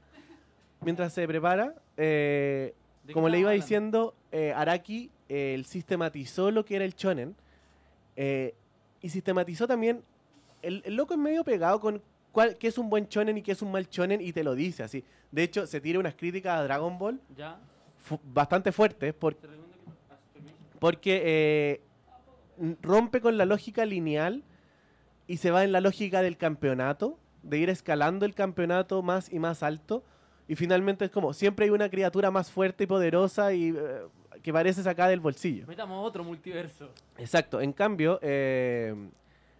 [0.80, 3.62] Mientras se prepara, eh, ¿De qué como le iba hablando?
[3.62, 4.14] diciendo,
[4.54, 7.36] Araki él sistematizó lo que era el shonen
[8.16, 10.02] y sistematizó también.
[10.62, 12.02] El, el loco es medio pegado con
[12.38, 14.54] cuál, qué es un buen shonen y qué es un mal shonen y te lo
[14.54, 15.02] dice así.
[15.32, 17.58] De hecho, se tira unas críticas a Dragon Ball ¿Ya?
[17.96, 20.14] fu- bastante fuertes por- Te recomiendo que...
[20.34, 20.54] permiso.
[20.78, 21.80] porque eh,
[22.80, 24.44] rompe con la lógica lineal
[25.26, 29.40] y se va en la lógica del campeonato, de ir escalando el campeonato más y
[29.40, 30.04] más alto.
[30.46, 34.02] Y finalmente es como, siempre hay una criatura más fuerte y poderosa y eh,
[34.44, 35.66] que parece sacada del bolsillo.
[35.66, 36.90] Metamos otro multiverso.
[37.18, 37.60] Exacto.
[37.60, 38.94] En cambio, eh,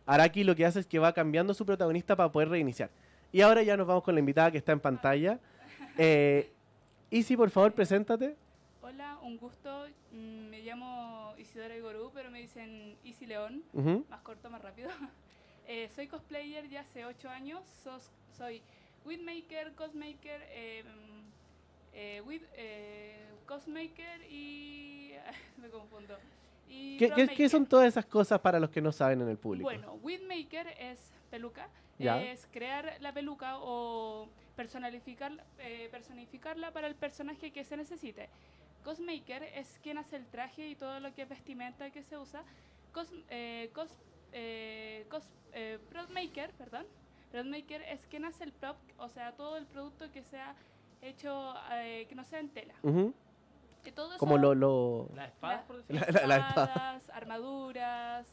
[0.08, 2.90] Araki lo que hace es que va cambiando su protagonista para poder reiniciar.
[3.30, 5.38] Y ahora ya nos vamos con la invitada que está en pantalla.
[5.98, 6.50] Eh,
[7.10, 8.34] Isi, por favor, preséntate.
[8.80, 9.86] Hola, un gusto.
[10.12, 14.06] Mm, Me llamo Isidora Igorú, pero me dicen Isi León, Ujú.
[14.08, 14.88] más corto, más rápido.
[15.70, 17.60] Eh, soy cosplayer ya hace 8 años.
[17.84, 18.62] Sos- soy
[19.04, 20.82] Widmaker, Cosmaker, eh,
[21.92, 22.22] eh,
[22.56, 25.12] eh, Cosmaker y.
[25.60, 26.14] me confundo.
[26.68, 29.64] ¿Qué, qué, qué son todas esas cosas para los que no saben en el público?
[29.64, 32.22] Bueno, Widmaker es peluca, Ya.
[32.22, 38.28] es crear la peluca o personalificar, eh, personificarla para el personaje que se necesite.
[38.84, 42.42] Cosmaker es quien hace el traje y todo lo que es vestimenta que se usa.
[42.92, 43.90] Cos, eh, cos,
[44.32, 46.86] eh, cos- eh, Prodmaker, perdón.
[47.30, 50.54] Prodmaker es quien hace el prop, o sea, todo el producto que sea
[51.02, 52.74] hecho, eh, que no sea en tela.
[52.82, 53.12] Ujú.
[53.82, 55.08] Que todo Como eso- lo...
[55.08, 55.10] lo...
[55.14, 56.66] Las espadas, La- por decirlo La- la- la espada.
[56.68, 58.26] espadas, armaduras,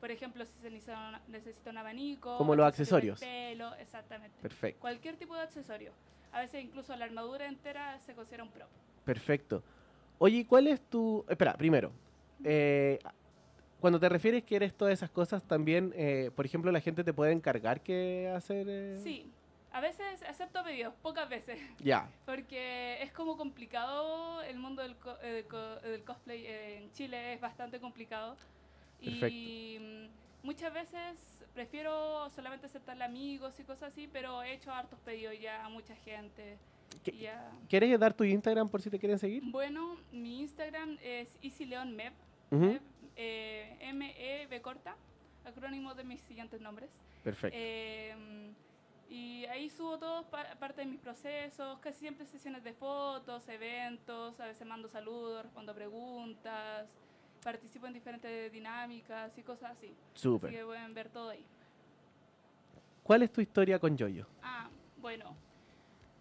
[0.00, 2.36] por ejemplo, si se necesita, una- necesita un abanico.
[2.38, 3.20] Como los accesorios.
[3.20, 4.36] Pelo, exactamente.
[4.40, 5.92] Perfecto, Cualquier tipo de accesorio.
[6.32, 8.68] A veces incluso la armadura entera se considera un prop.
[9.04, 9.62] perfecto.
[10.18, 11.24] Oye, ¿y ¿cuál es tu...?
[11.28, 11.90] Espera, primero.
[12.44, 12.98] eh,
[13.80, 17.12] cuando te refieres que eres todas esas cosas, también, eh, por ejemplo, la gente te
[17.12, 18.66] puede encargar que hacer...
[18.68, 19.28] eh, Sí,
[19.72, 25.16] a veces acepto pedidos, pocas veces, Ya, porque es como complicado el mundo del, co-
[25.22, 28.36] eh, co- del cosplay en Chile, es bastante complicado.
[29.00, 31.18] Y mm, muchas veces
[31.54, 35.94] prefiero solamente aceptarle amigos y cosas así, pero he hecho hartos pedidos ya a mucha
[35.96, 36.56] gente.
[37.02, 37.50] ¿Qué- y ya.
[37.68, 39.42] ¿Quieres dar tu Instagram por si te quieren seguir?
[39.50, 42.12] Bueno, mi Instagram es EasyLeonMeb,
[42.50, 42.64] Ujú.
[42.66, 42.82] Meb,
[43.16, 44.94] eh, M-E-B corta,
[45.44, 46.90] acrónimo de mis siguientes nombres.
[47.24, 47.56] Perfecto.
[47.60, 48.14] Eh,
[49.12, 54.40] y ahí subo todo pa- parte de mis procesos, casi siempre sesiones de fotos, eventos,
[54.40, 56.88] a veces mando saludos, respondo preguntas,
[57.42, 59.88] participo en diferentes dinámicas y cosas así.
[60.14, 60.50] Así Súper.
[60.50, 61.44] que pueden ver todo ahí.
[63.02, 64.26] ¿Cuál es tu historia con Yoyo?
[64.42, 65.34] Ah, bueno,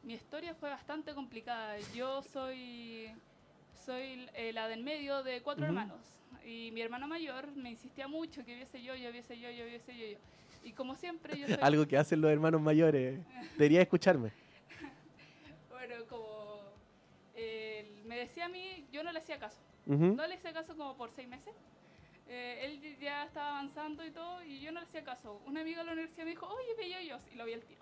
[0.04, 1.78] mi historia fue bastante complicada.
[1.96, 3.10] Yo soy,
[3.86, 6.02] soy eh, la del medio de cuatro hermanos.
[6.44, 9.96] Y mi hermano mayor me insistía mucho que viese yo, yo viese yo, yo viese
[9.96, 10.18] yo, yo.
[10.64, 11.58] Y como siempre, yo soy...
[11.62, 13.20] Algo que hacen los hermanos mayores.
[13.58, 14.32] Debería escucharme.
[15.70, 16.62] Bueno, como
[17.36, 19.60] él me decía a mí, yo no le hacía caso.
[19.86, 21.54] No le hacía caso como por seis meses.
[22.28, 25.42] Eh, él ya estaba avanzando y todo, y yo no le hacía caso.
[25.46, 27.82] Una amiga de la universidad me dijo, oye, ve yoyos, y lo vi al tiro.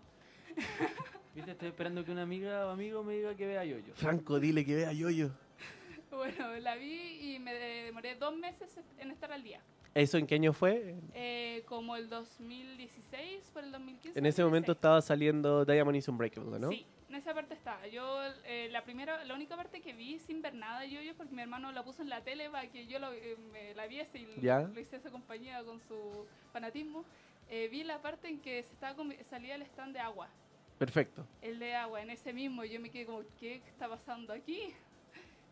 [1.35, 3.93] Viste, estoy esperando que una amiga o amigo me diga que vea yo-yo.
[3.93, 5.31] Franco, dile que vea Yoyo.
[6.09, 9.61] Bueno, la vi y me demoré dos meses en estar al día.
[9.95, 10.95] ¿Eso en qué año fue?
[11.13, 14.17] Eh, como el 2016, por el 2015.
[14.19, 14.77] En ese momento 2016.
[14.77, 16.69] estaba saliendo Diamond is Unbreakable, ¿no?
[16.69, 17.87] Sí, en esa parte estaba.
[17.87, 21.33] Yo, eh, la primera, la única parte que vi sin ver nada de yo porque
[21.33, 24.19] mi hermano la puso en la tele para que yo lo, eh, me la viese
[24.19, 24.59] y Ya.
[24.61, 27.03] lo hiciese compañía con su fanatismo.
[27.51, 28.95] eh, vi la parte en que se estaba
[29.27, 30.29] salía el stand de agua.
[30.77, 31.25] Perfecto.
[31.41, 34.71] El de agua, en ese mismo, yo me quedé como, ¿qué está pasando aquí?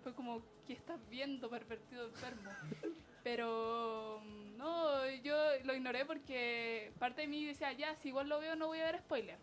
[0.03, 2.51] Fue como, ¿qué estás viendo, pervertido enfermo?
[3.27, 5.35] Pero mm, no, yo
[5.65, 8.85] lo ignoré porque parte de mí decía, ya, si igual lo veo no voy a
[8.85, 9.37] ver spoiler.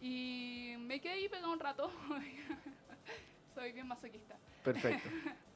[0.00, 1.90] Y me quedé ahí pegado un rato.
[3.56, 4.36] Soy bien masoquista.
[4.62, 5.08] Perfecto.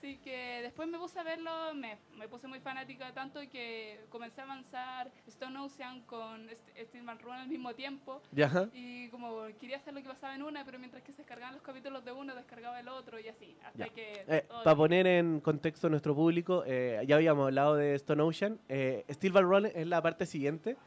[0.00, 4.40] Así que después me puse a verlo, me, me puse muy fanática tanto que comencé
[4.40, 8.22] a avanzar Stone Ocean con St- Steel Man Run al mismo tiempo.
[8.32, 8.66] ¿Ya?
[8.72, 11.62] Y como quería hacer lo que pasaba en una, pero mientras que se descargaban los
[11.62, 13.54] capítulos de uno, descargaba el otro y así.
[13.62, 14.24] Hasta que...
[14.26, 18.58] Eh, para poner en contexto a nuestro público, eh, ya habíamos hablado de Stone Ocean.
[18.70, 20.78] Eh, Ball Run es la parte siguiente,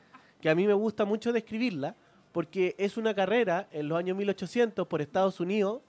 [0.41, 1.95] que a mí me gusta mucho describirla,
[2.32, 5.84] porque es una carrera en los años 1800 por Estados Unidos,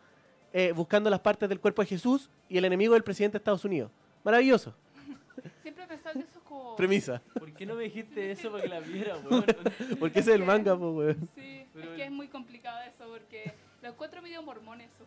[0.56, 3.64] eh, buscando las partes del cuerpo de Jesús y el enemigo del presidente de Estados
[3.64, 3.90] Unidos.
[4.22, 4.72] Maravilloso.
[5.62, 6.76] Siempre he pensado que eso es como...
[6.76, 7.20] Premisa.
[7.36, 9.44] ¿Por qué no me dijiste eso para que la viera, weón?
[9.98, 11.28] Porque ese es el manga, pues, weón.
[11.34, 15.04] Sí, Pero es que es muy complicado eso porque lo encuentro medio mormón eso.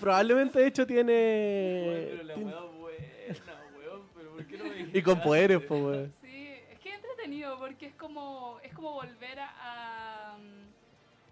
[0.00, 2.08] Probablemente, de hecho, tiene...
[2.10, 4.02] pero la weá buena, weón.
[4.16, 6.12] Pero ¿por qué no me dijiste Y con poderes, pues, weón.
[6.22, 10.38] Sí, es que es entretenido porque es como es como volver a, a,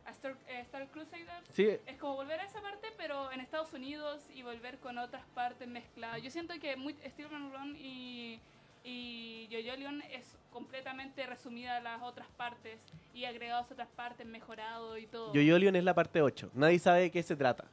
[0.07, 1.27] a Star, eh, Star Crusader.
[1.53, 5.25] Sí, Es como volver a esa parte, pero en Estados Unidos y volver con otras
[5.35, 6.23] partes mezcladas.
[6.23, 8.41] Yo siento que muy, Steel Run y,
[8.85, 12.79] y Yo-Yo Leon es completamente resumida a las otras partes
[13.15, 15.33] y agregados a otras partes, mejorado y todo.
[15.33, 16.51] Yo-Yo Leon es la parte 8.
[16.55, 17.65] Nadie sabe de qué se trata.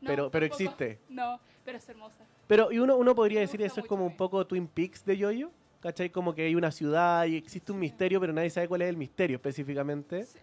[0.00, 0.62] No, pero- pero tampoco.
[0.84, 0.98] existe.
[1.08, 2.24] No, pero es hermosa.
[2.46, 5.50] Pero, y uno, uno podría decir eso es como un poco Twin Peaks de Yoyo,
[5.80, 6.10] ¿cachai?
[6.10, 8.96] Como que hay una ciudad y existe un misterio, pero nadie sabe cuál es el
[8.96, 10.24] misterio específicamente.
[10.24, 10.38] Sí,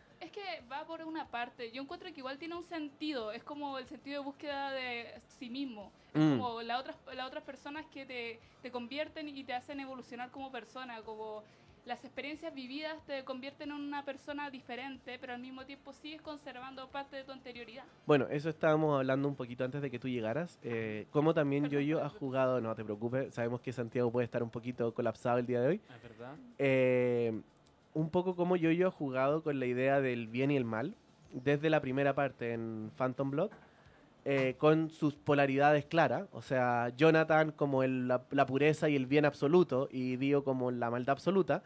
[0.48, 1.72] que va por una parte.
[1.72, 3.32] Yo encuentro que igual tiene un sentido.
[3.32, 5.92] Es como el sentido de búsqueda de sí mismo.
[6.14, 6.38] Es Mm.
[6.40, 10.52] como las otras, las otras personas que te, te convierten y te hacen evolucionar como
[10.52, 11.02] persona.
[11.02, 11.44] Como
[11.86, 16.88] las experiencias vividas te convierten en una persona diferente, pero al mismo tiempo sigues conservando
[16.90, 17.86] parte de tu anterioridad.
[18.06, 20.60] Bueno, eso estábamos hablando un poquito antes de que tú llegaras.
[20.64, 22.20] Eh, como también Perdón, Yoyo ha perdón.
[22.20, 25.68] jugado, no te preocupes, sabemos que Santiago puede estar un poquito colapsado el día de
[25.68, 25.82] hoy.
[25.90, 26.36] Ah, ¿verdad?
[26.58, 27.42] Eh,
[27.94, 30.96] un poco como Yoyo ha jugado con la idea del bien y el mal,
[31.32, 33.52] desde la primera parte en Phantom Blood,
[34.26, 39.26] eh, con sus polaridades claras, o sea, Jonathan como la, la pureza y el bien
[39.26, 41.64] absoluto, y Dio como la maldad absoluta,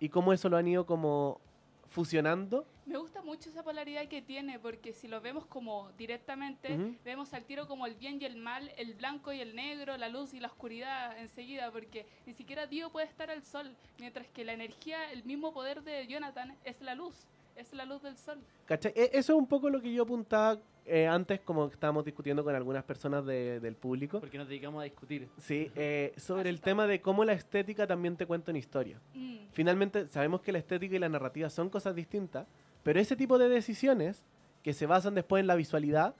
[0.00, 1.40] y cómo eso lo han ido como
[1.86, 2.64] fusionando.
[2.88, 6.94] Me gusta mucho esa polaridad que tiene, porque si lo vemos como directamente, Ujú.
[7.04, 10.08] vemos al tiro como el bien y el mal, el blanco y el negro, la
[10.08, 14.44] luz y la oscuridad enseguida, porque ni siquiera Dio puede estar al sol, mientras que
[14.44, 18.38] la energía, el mismo poder de Jonathan es la luz, es la luz del sol.
[18.64, 18.92] ¿Cachai?
[18.96, 20.58] E- Eso es un poco lo que yo apuntaba
[20.90, 24.20] eh, antes, como estábamos discutiendo con algunas personas de- del público.
[24.20, 25.28] Porque nos dedicamos a discutir.
[25.36, 28.98] Sí, eh, sobre el tema de cómo la estética también te cuenta una historia.
[29.12, 32.46] Mm, Finalmente, sabemos que la estética y la narrativa son cosas distintas,
[32.88, 34.24] pero ese tipo de decisiones
[34.62, 36.14] que se basan después en la visualidad,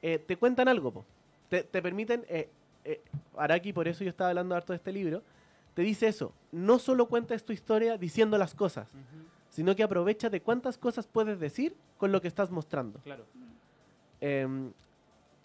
[0.00, 1.04] eh, te cuentan algo, po.
[1.50, 2.48] Te, te permiten eh,
[2.86, 3.02] eh,
[3.36, 5.22] Araki, por eso yo estaba hablando harto de este libro,
[5.74, 6.32] te dice eso.
[6.52, 8.88] No solo cuentas tu historia diciendo las cosas,
[9.50, 12.98] sino que aprovecha de cuántas cosas puedes decir con lo que estás mostrando.
[13.00, 13.26] Claro.
[14.22, 14.72] Em,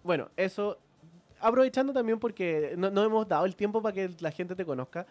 [0.04, 0.78] bueno, eso.
[1.42, 5.06] Aprovechando también porque no, no hemos dado el tiempo para que la gente te conozca.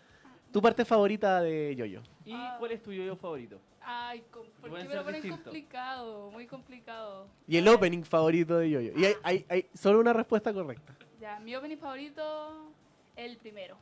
[0.50, 2.00] Tu parte favorita de Yoyo.
[2.24, 2.57] ¿Y Ah.
[2.59, 3.61] cuál es tu yo favorito?
[3.86, 5.44] Ay, com- ¿por Pueden qué me lo ser ponen distintos.
[5.44, 6.30] complicado?
[6.30, 7.28] Muy complicado.
[7.46, 8.92] Y el opening favorito de Yoyo.
[8.96, 10.96] Y hay, hay- hay solo una respuesta correcta.
[11.20, 12.72] Ya, mi opening favorito,
[13.16, 13.76] el primero.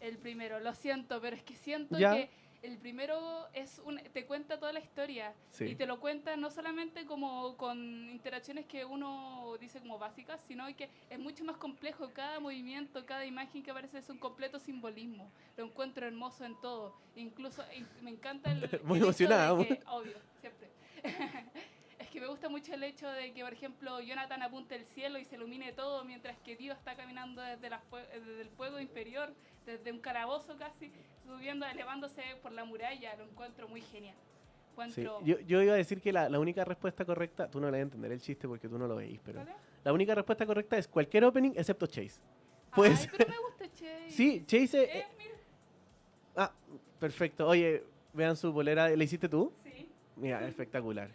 [0.00, 2.12] El primero, lo siento, pero es que siento Ya.
[2.14, 2.30] que
[2.62, 5.34] el primero es un, te cuenta toda la historia.
[5.50, 5.64] Sí.
[5.64, 7.78] Y te lo cuenta no solamente como con
[8.10, 12.10] interacciones que uno dice como básicas, sino que es mucho más complejo.
[12.12, 15.30] Cada movimiento, cada imagen que aparece es un completo simbolismo.
[15.56, 16.94] Lo encuentro hermoso en todo.
[17.16, 18.60] Incluso in- me encanta el...
[18.84, 20.68] Muy el emocionada, que- obvio, siempre.
[22.16, 25.26] que me gusta mucho el hecho de que, por ejemplo, Jonathan apunte el cielo y
[25.26, 29.34] se ilumine todo, mientras que Dio está caminando desde, la desde el fuego inferior,
[29.66, 30.90] desde un calabozo casi,
[31.26, 33.14] subiendo, elevándose por la muralla.
[33.16, 34.14] Lo encuentro muy genial.
[34.94, 35.02] Sí.
[35.02, 37.78] Yo, yo iba a decir que la, la única respuesta correcta, tú no le vas
[37.80, 39.44] a entender el chiste porque tú no lo veis, pero
[39.84, 42.18] la única respuesta correcta es cualquier opening excepto Chase.
[42.74, 44.04] Pues- Ay, pero me gusta Chase.
[44.08, 44.84] Sí, Chase.
[44.84, 45.34] eh, Eh, mira,
[46.36, 46.52] ah,
[46.98, 47.46] perfecto.
[47.46, 48.88] Oye, vean su polera.
[48.88, 49.52] ¿La hiciste tú?
[49.62, 49.86] sí.
[50.16, 51.10] Mira, espectacular.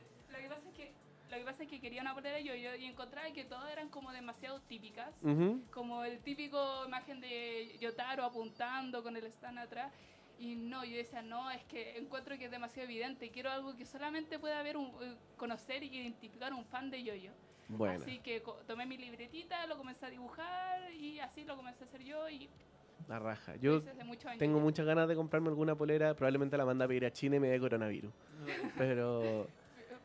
[1.71, 5.15] Que, quería una polera yo, yo y encontraba que todas eran como demasiado típicas.
[5.23, 5.61] Ujú.
[5.71, 9.91] Como el típico imagen de Yotaro apuntando con el stand atrás.
[10.37, 13.29] Y no, yo decía, no, es que encuentro que es demasiado evidente.
[13.29, 17.31] Quiero algo que solamente pueda ver un, eh, conocer y identificar un fan de Yoyo.
[17.69, 21.87] Bueno, Así que tomé mi libretita, lo comencé a dibujar y así lo comencé a
[21.87, 22.49] hacer yo y
[23.07, 23.55] la raja.
[23.57, 23.81] Yo
[24.37, 26.13] tengo muchas ganas de comprarme alguna polera.
[26.15, 28.11] Probablemente la manda a pedir a China y me dé coronavirus.
[28.77, 29.47] Pero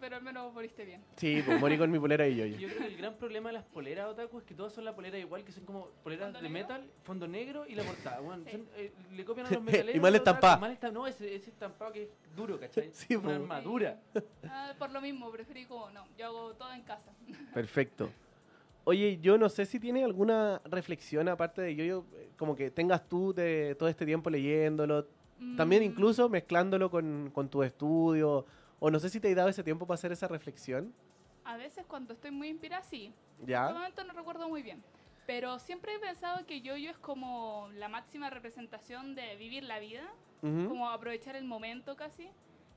[0.00, 1.02] Pero al menos moriste bien.
[1.16, 2.44] sí, pues morí con mi polera y yo.
[2.46, 4.94] Yo creo que el gran problema de las poleras otaku es que todas son la
[4.94, 6.68] polera igual, que son como poleras ¿Fondo de negro?
[6.74, 8.20] metal, fondo negro y la portada.
[8.20, 8.52] Bueno, Sí.
[8.52, 9.94] son, eh, le copian a los metaleros.
[9.96, 10.56] Y mal estampada.
[10.58, 12.90] Mal no, ese, ese estampado que es duro, ¿cachai?
[12.92, 13.30] Sí, Una po.
[13.30, 13.98] armadura.
[14.44, 17.10] Ah, por lo mismo, preferí como, no, yo hago todo en casa.
[17.54, 18.10] Perfecto.
[18.84, 22.04] Oye, yo no sé si tiene alguna reflexión aparte de yo, yo
[22.36, 25.06] como que tengas tú de todo este tiempo leyéndolo,
[25.56, 28.46] también Mm, incluso mezclándolo con, con tu estudio,
[28.78, 30.92] o no sé si te he dado ese tiempo para hacer esa reflexión,
[31.44, 33.06] A veces cuando estoy muy inspirada, sí.
[33.06, 33.70] En este ¿ya?
[33.70, 34.82] momento no recuerdo muy bien.
[35.26, 40.04] Pero siempre he pensado que yo-yo es como la máxima representación de vivir la vida,
[40.42, 40.68] Ujú.
[40.68, 42.28] como aprovechar el momento casi,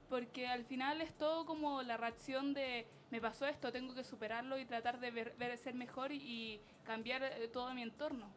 [0.09, 4.57] porque al final es todo como la reacción de me pasó esto, tengo que superarlo
[4.59, 8.27] y tratar de ver, ver ser mejor y, y cambiar eh, todo mi entorno.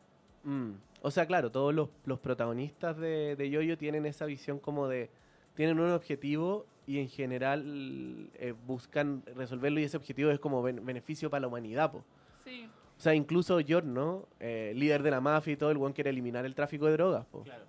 [0.44, 0.72] Mm.
[1.02, 5.10] O sea, claro, todos los, los protagonistas de, de Yoyo tienen esa visión como de,
[5.54, 10.84] tienen un objetivo y en general eh, buscan resolverlo y ese objetivo es como ben-
[10.84, 12.04] beneficio para la humanidad, po.
[12.44, 16.10] Sí, O sea, incluso Giorno, eh, líder de la mafia y todo, el buen quiere
[16.10, 17.42] eliminar el tráfico de drogas, po.
[17.42, 17.64] Claro.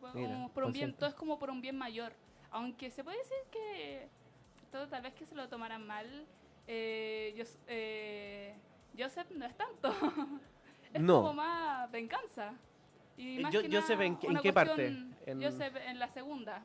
[0.00, 2.12] fue Mira, como por un bien, todo es como por un bien mayor.
[2.50, 4.08] Aunque se puede decir que
[4.70, 6.06] todo tal vez que se lo tomaran mal,
[6.66, 8.54] eh, Jos- eh,
[8.98, 9.88] Joseph no es tanto.
[10.94, 11.22] es No.
[11.22, 12.52] como más venganza.
[13.16, 14.86] Y Eh, más que Joseph, nada ¿en qué- en una qué parte?
[15.26, 16.64] En- Joseph en la segunda.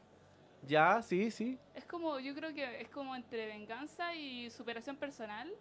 [0.63, 1.57] Ya, sí, sí.
[1.75, 5.51] Es como, yo creo que es como entre venganza y superación personal,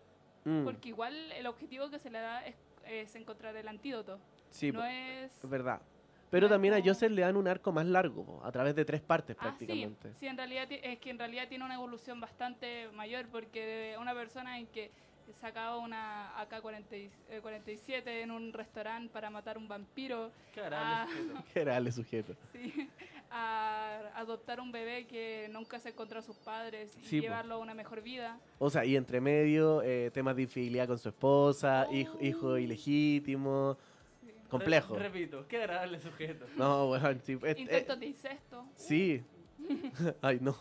[0.44, 2.54] Mm, porque igual el objetivo que se le da es,
[2.86, 4.20] es encontrar el antídoto.
[4.50, 5.32] sí, no es...
[5.42, 5.82] es verdad.
[6.30, 9.00] Pero no también a Joseph le dan un arco más largo, a través de tres
[9.00, 10.14] partes Ah, sí, prácticamente.
[10.14, 14.14] sí, en realidad es que en realidad tiene una evolución bastante mayor porque de una
[14.14, 14.92] persona en que
[15.40, 21.06] sacaba una AK-47 en un restaurante para matar un vampiro, Qué Ah.
[21.52, 22.34] agradable sujeto.
[22.34, 22.36] Qué sujeto.
[22.52, 22.88] sí,
[23.38, 27.22] a adoptar un bebé que nunca se encontró a sus padres y Sí, po.
[27.24, 28.38] llevarlo a una mejor vida.
[28.58, 32.24] O sea, y entre medio, eh, temas de infidelidad con su esposa, hijo, Oh.
[32.24, 33.76] hijo ilegítimo.
[34.22, 34.32] Sí.
[34.48, 34.94] Complejo.
[34.96, 36.46] Re- repito, qué agradable sujeto.
[36.56, 37.32] No, bueno, sí.
[37.34, 38.64] eh, eh, Intentos de incesto.
[38.74, 39.22] sí.
[40.22, 40.56] Ay, no.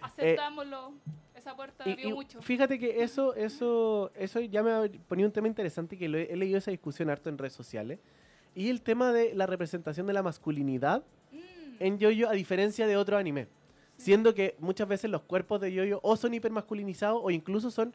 [0.00, 0.92] Aceptámoslo.
[1.34, 2.40] Esa puerta Y- vio y mucho.
[2.42, 6.32] fíjate que eso, eso, eso ya me ha- ponía un tema interesante que lo he,
[6.32, 8.00] he leído esa discusión harto en redes sociales.
[8.54, 11.04] Y el tema de la representación de la masculinidad
[11.80, 13.48] en Yoyo a diferencia de otro anime.
[13.96, 17.94] Siendo que muchas veces los cuerpos de Yoyo o son hipermasculinizados o incluso son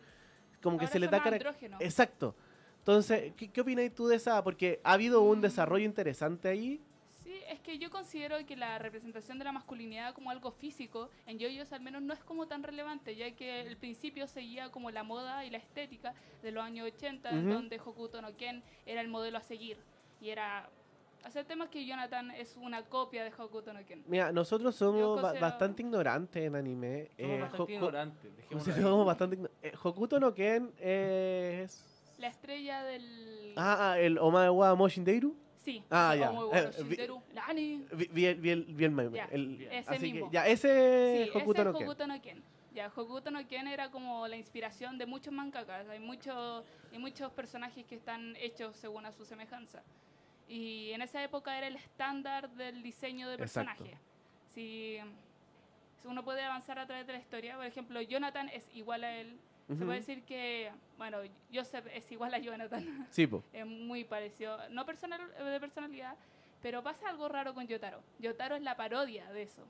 [0.62, 1.82] como que ahora se les da andrógenos.
[1.82, 2.36] Exacto.
[2.80, 4.44] Entonces, ¿qué, qué opinas tú de esa?
[4.44, 5.42] Porque ha habido un Mm.
[5.42, 6.82] desarrollo interesante ahí.
[7.24, 11.38] Sí, es que yo considero que la representación de la masculinidad como algo físico en
[11.38, 15.04] yoyos al menos no es como tan relevante, ya que el principio seguía como la
[15.04, 17.54] moda y la estética de los años 80, en Ujú.
[17.54, 19.78] donde Hokuto no Ken era el modelo a seguir.
[20.20, 20.68] Y era...
[21.24, 24.04] Aceptemos que Jonathan es una copia de Hokuto no Ken.
[24.08, 27.10] Mira, nosotros somos ba- bastante ignorantes en anime.
[27.18, 28.32] Somos Eh, bastante ignorantes.
[28.90, 31.88] somos bastante igno- eh, Hokuto no Ken es...
[32.18, 33.54] La estrella del...
[33.56, 35.36] Ah, ah, el Omae wa Moshindeiru.
[35.58, 35.84] Sí.
[35.92, 36.32] Ah, ya.
[36.32, 39.18] muy Eh, vi- vi el, vi el- vi el meme.
[39.18, 40.30] Ya, el- ese así mismo.
[40.30, 41.88] que, ya, ese Sí, Hokuto ese no es Ken.
[41.88, 42.44] Hokuto no Ken.
[42.74, 45.88] Ya, Hokuto no Ken era como la inspiración de muchos mangakas.
[45.90, 49.84] Hay, muchos hay muchos personajes que están hechos según a su semejanza.
[50.52, 53.98] Y en esa época era el estándar del diseño de personaje.
[54.54, 54.98] Si,
[56.02, 59.16] si uno puede avanzar a través de la historia, por ejemplo, Jonathan es igual a
[59.16, 59.40] él.
[59.68, 59.86] Se Ujú.
[59.86, 61.20] puede decir que, bueno,
[61.54, 63.08] Joseph es igual a Jonathan.
[63.12, 63.42] Sí, po.
[63.54, 66.18] es muy parecido, no personal, de personalidad,
[66.62, 68.04] pero pasa algo raro con Yotaro.
[68.20, 69.66] Yotaro es la parodia de eso.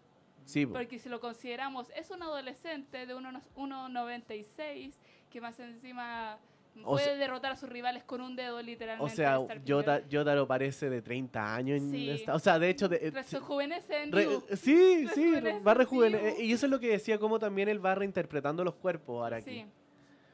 [0.45, 0.73] Sí, po.
[0.73, 4.93] Porque si lo consideramos, es un adolescente de unos 1,96
[5.29, 6.39] que más encima
[6.83, 9.11] O puede sea- derrotar a sus rivales con un dedo literalmente.
[9.13, 10.07] O sea, Yota.
[10.07, 11.79] Yotaro parece de 30 años.
[11.81, 12.87] en esta- o sea, de hecho...
[12.89, 14.43] De, eh, Rejuvenece en re- Ryu.
[14.55, 15.37] sí, sí, va
[15.71, 16.37] en rejuveneciendo.
[16.37, 16.43] Ryu.
[16.43, 19.51] Y eso es lo que decía, como también él va reinterpretando los cuerpos ahora aquí.
[19.51, 19.65] Sí,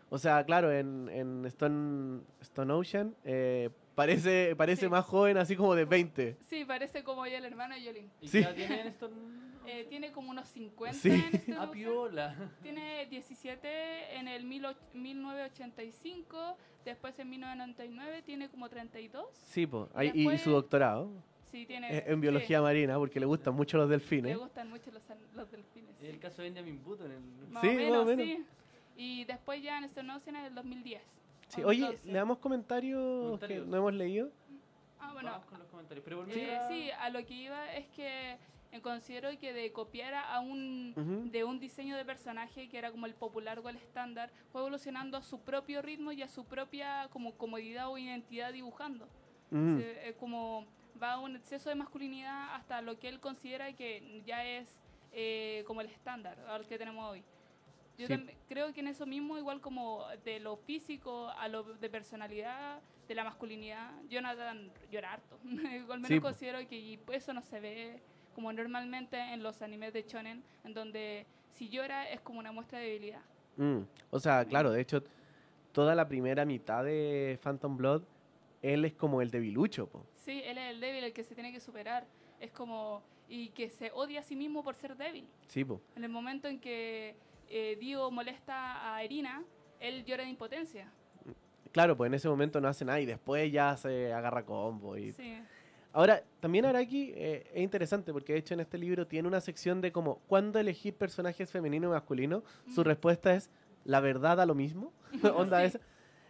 [0.09, 4.89] O sea, claro, en, en Stone, Stone Ocean eh, parece, parece Sí.
[4.89, 6.37] más joven, así como de 20.
[6.41, 8.09] sí, parece como yo el hermano de Yolin.
[8.21, 8.41] ¿Y Sí.
[8.41, 9.09] ya tienen esto?
[9.65, 11.09] Eh, tiene como unos 50 Sí.
[11.09, 12.35] en este Ah, piola.
[12.61, 19.25] Tiene 17 en el 18- 1985, después en 1999 tiene como 32.
[19.43, 19.89] Sí, pues.
[20.13, 21.11] Y, y su doctorado
[21.51, 21.97] Sí, tiene.
[21.97, 24.37] eh, en biología marina, porque le gustan mucho los sí, le delfines.
[24.37, 25.01] gustan mucho los,
[25.35, 25.95] los delfines.
[26.01, 27.11] Es el caso de Benjamin Button.
[27.11, 27.19] El...
[27.49, 28.25] Más Sí, o más menos, o menos.
[28.25, 28.45] sí.
[28.95, 31.01] Y después ya en Stone Ocean en el 2010.
[31.47, 32.07] Sí, Oye, 2012.
[32.11, 33.63] ¿le damos comentarios, Comentarios.
[33.65, 34.29] que no hemos leído?
[34.99, 35.31] Ah, bueno.
[35.31, 36.03] Vamos con los comentarios.
[36.03, 38.37] Pero eh, sí, a lo que iba es que
[38.71, 43.05] eh, considero que de copiar a un de un diseño de personaje que era como
[43.05, 47.07] el popular o el estándar, fue evolucionando a su propio ritmo y a su propia
[47.11, 49.07] como comodidad o identidad dibujando.
[49.49, 50.65] Se- eh, como
[51.01, 54.67] va a un exceso de masculinidad hasta lo que él considera que ya es
[55.13, 57.23] eh, como el estándar al que tenemos hoy.
[57.97, 58.13] Yo Sí.
[58.13, 62.79] tam- creo que en eso mismo, igual como de lo físico a lo de personalidad,
[63.07, 65.39] de la masculinidad, Jonathan llora harto.
[65.85, 67.99] Igual menos Sí, considero que eso no se ve
[68.35, 72.77] como normalmente en los animes de shonen, en donde si llora es como una muestra
[72.79, 73.21] de debilidad.
[73.55, 73.79] Mm.
[74.11, 75.01] O sea, claro, de hecho,
[75.71, 78.03] toda la primera mitad de Phantom Blood,
[78.61, 80.05] él es como el debilucho, po.
[80.15, 82.05] Sí, él es el débil, el que se tiene que superar.
[82.39, 83.01] Es como...
[83.29, 85.27] Y que se odia a sí mismo por ser débil.
[85.47, 85.81] Sí, po.
[85.95, 87.15] En el momento en que
[87.49, 89.43] eh, Dio molesta a Irina,
[89.79, 90.91] él llora de impotencia.
[91.71, 94.97] Claro, pues en ese momento no hace nada y después ya se agarra combo.
[94.97, 95.11] Y...
[95.11, 95.37] Sí,
[95.93, 99.81] Ahora, también Araki eh, es interesante porque de hecho en este libro tiene una sección
[99.81, 102.43] de como cuándo elegir personajes femenino y masculino.
[102.73, 102.85] Su Mm.
[102.85, 103.49] respuesta es
[103.83, 104.93] la verdad a lo mismo.
[105.35, 105.65] Onda, Sí.
[105.67, 105.79] esa,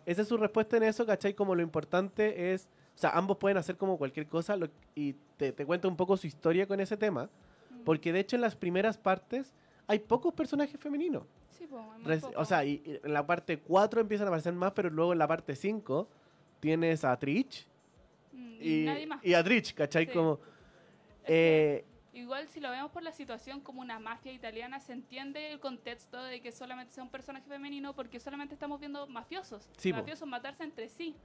[0.05, 1.33] esa es su respuesta en eso, ¿cachai?
[1.33, 5.51] Como lo importante es, o sea, ambos pueden hacer como cualquier cosa lo- y te,
[5.51, 7.29] te cuenta un poco su historia con ese tema.
[7.69, 7.83] Mm.
[7.83, 9.53] Porque de hecho en las primeras partes
[9.87, 11.23] hay pocos personajes femeninos.
[11.57, 14.29] Sí, po, es muy Res- o sea, y, y en la parte 4 empiezan a
[14.29, 16.07] aparecer más, pero luego en la parte 5
[16.59, 17.65] tienes a Trich
[18.33, 19.25] Mm, y, nadie más.
[19.25, 20.05] y a Trich, ¿cachai?
[20.05, 20.11] Sí.
[20.11, 20.39] Como,
[21.25, 21.83] eh,
[22.13, 26.21] Igual si lo vemos por la situación como una mafia italiana, se entiende el contexto
[26.23, 29.69] de que solamente sea un personaje femenino porque solamente estamos viendo mafiosos.
[29.77, 29.99] Sí, po.
[29.99, 31.15] mafiosos matarse entre sí.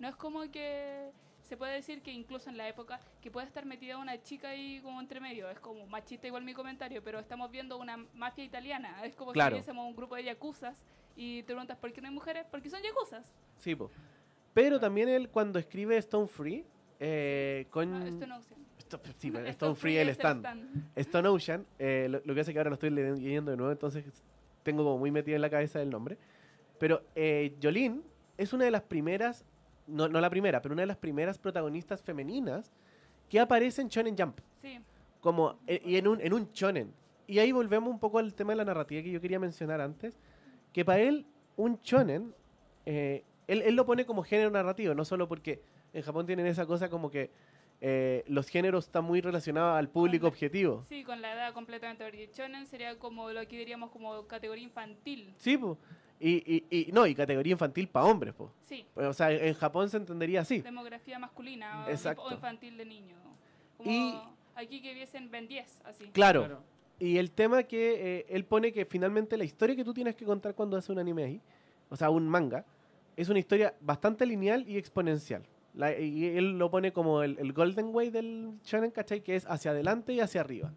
[0.00, 1.10] No es como que
[1.42, 4.80] se puede decir que incluso en la época que puede estar metida una chica ahí
[4.82, 5.50] como entre medio.
[5.50, 9.04] Es como machista igual mi comentario, pero estamos viendo una mafia italiana.
[9.04, 9.56] Es como Claro.
[9.56, 10.84] si viésemos un grupo de yakuzas
[11.16, 12.46] y te preguntas ¿por qué no hay mujeres?
[12.50, 13.32] Porque son yakuzas.
[13.58, 13.90] sí, po.
[14.54, 16.64] Pero también él cuando escribe Stone Free,
[17.00, 17.94] eh, con...
[17.94, 18.54] Ah, esto no sé.
[18.78, 20.90] Sto- sí, bueno, Stone Free, el es stand.
[20.94, 23.72] Stone Ocean, eh, lo, lo que hace que ahora lo estoy le- leyendo de nuevo,
[23.72, 24.04] entonces
[24.62, 26.18] tengo como muy metido en la cabeza el nombre.
[26.78, 28.02] Pero eh, Jolene
[28.36, 29.44] es una de las primeras,
[29.92, 32.72] no, no la primera, pero una de las primeras protagonistas femeninas
[33.28, 34.40] que aparece en Shonen Jump.
[34.60, 34.78] Sí,
[35.20, 36.92] Como, eh, y en un, en un shonen.
[37.26, 40.18] Y ahí volvemos un poco al tema de la narrativa que yo quería mencionar antes.
[40.72, 41.26] Que para él,
[41.56, 42.34] un shonen,
[42.84, 45.62] eh, él, él lo pone como género narrativo, no solo porque
[45.92, 47.30] en Japón tienen esa cosa como que
[47.80, 50.84] eh, los géneros están muy relacionados al público objetivo.
[50.88, 52.04] Sí, con la edad completamente.
[52.04, 55.34] Porque shonen sería como lo que diríamos como categoría infantil.
[55.36, 55.78] Sí, po.
[56.24, 58.52] Y, y, y- no, y categoría infantil para hombres, po.
[58.62, 60.60] Sí, Pues, O sea, en Japón se entendería así.
[60.60, 62.22] demografía masculina o- Exacto.
[62.22, 63.16] o infantil de niño.
[63.76, 64.14] Como Y-
[64.54, 66.04] aquí que viesen Ben 10, así.
[66.12, 66.62] Claro.
[67.00, 70.24] Y el tema que eh, él pone que finalmente la historia que tú tienes que
[70.24, 71.40] contar cuando haces un anime ahí,
[71.90, 72.64] o sea, un manga,
[73.16, 75.42] es una historia bastante lineal y exponencial.
[75.74, 79.22] La- y él lo pone como el, el golden way del shonen, ¿cachai?
[79.22, 80.72] Que es hacia adelante y hacia arriba.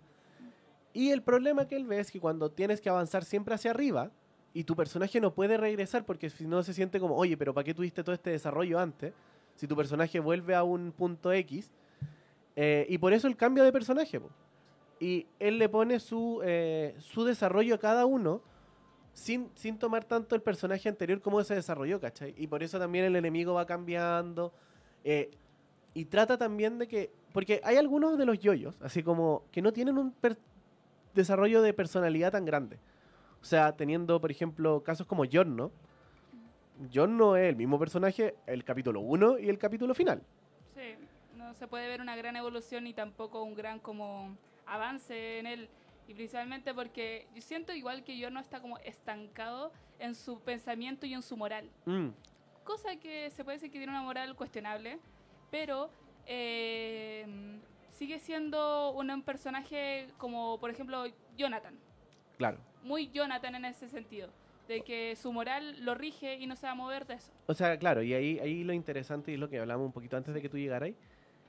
[0.93, 4.09] Y el problema que él ve es que cuando tienes que avanzar siempre hacia arriba
[4.55, 7.65] y tu personaje no puede regresar porque si no se siente como, oye, pero ¿para
[7.65, 9.13] qué tuviste todo este desarrollo antes?
[9.55, 11.69] Si tu personaje vuelve a un punto X.
[12.55, 14.29] eh, y por eso el cambio de personaje, po
[14.97, 18.41] y él le pone su, eh, su desarrollo a cada uno
[19.11, 22.33] sin, sin tomar tanto el personaje anterior como se desarrolló, ¿cachai?
[22.37, 24.53] Y por eso también el enemigo va cambiando.
[25.03, 25.31] eh,
[25.93, 27.11] y trata también de que.
[27.33, 30.13] Porque hay algunos de los yoyos, así como que no tienen un
[31.13, 32.79] desarrollo de personalidad tan grande.
[33.45, 35.71] O sea, teniendo, por ejemplo, casos como Giorno.
[36.89, 40.23] Giorno es el mismo personaje el capítulo 1 y el capítulo final.
[40.73, 40.95] Sí,
[41.37, 44.35] no se puede ver una gran evolución ni tampoco un gran como
[44.65, 45.69] avance en él.
[46.07, 51.05] Y principalmente porque yo siento igual que yo no está como estancado en su pensamiento
[51.05, 51.69] y en su moral.
[51.85, 52.07] Mm,
[52.63, 54.97] Cosa que se puede decir que tiene una moral cuestionable,
[55.51, 55.91] pero
[56.25, 57.27] eh,
[57.91, 61.05] sigue siendo un personaje como, por ejemplo,
[61.37, 61.75] Jonathan.
[62.39, 62.57] claro.
[62.85, 64.29] Muy Jonathan en ese sentido,
[64.67, 67.31] de que su moral lo rige y no se va a mover de eso.
[67.47, 70.15] O sea, claro, y ahí, ahí lo interesante y es lo que hablamos un poquito
[70.17, 70.91] antes de que tú llegaras,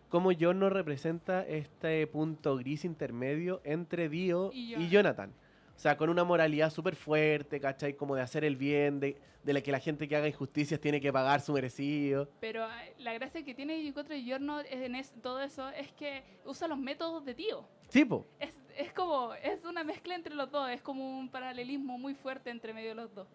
[0.09, 5.31] cómo John nos representa este punto gris intermedio entre Dio Y y, Jonathan.
[5.75, 7.93] O sea, con una moralidad súper fuerte, ¿cachai?
[7.95, 9.15] Como de hacer el bien, de,
[9.45, 12.31] de la que la gente que haga injusticias tiene que pagar su merecido.
[12.41, 16.23] Pero eh, la gracia que tiene Yukotro y Giorno en es- todo eso es que
[16.47, 17.69] usa los métodos de tío.
[17.91, 22.15] Tipo, Es, es como, es una mezcla entre los dos, es como un paralelismo muy
[22.15, 23.27] fuerte entre medio de los dos.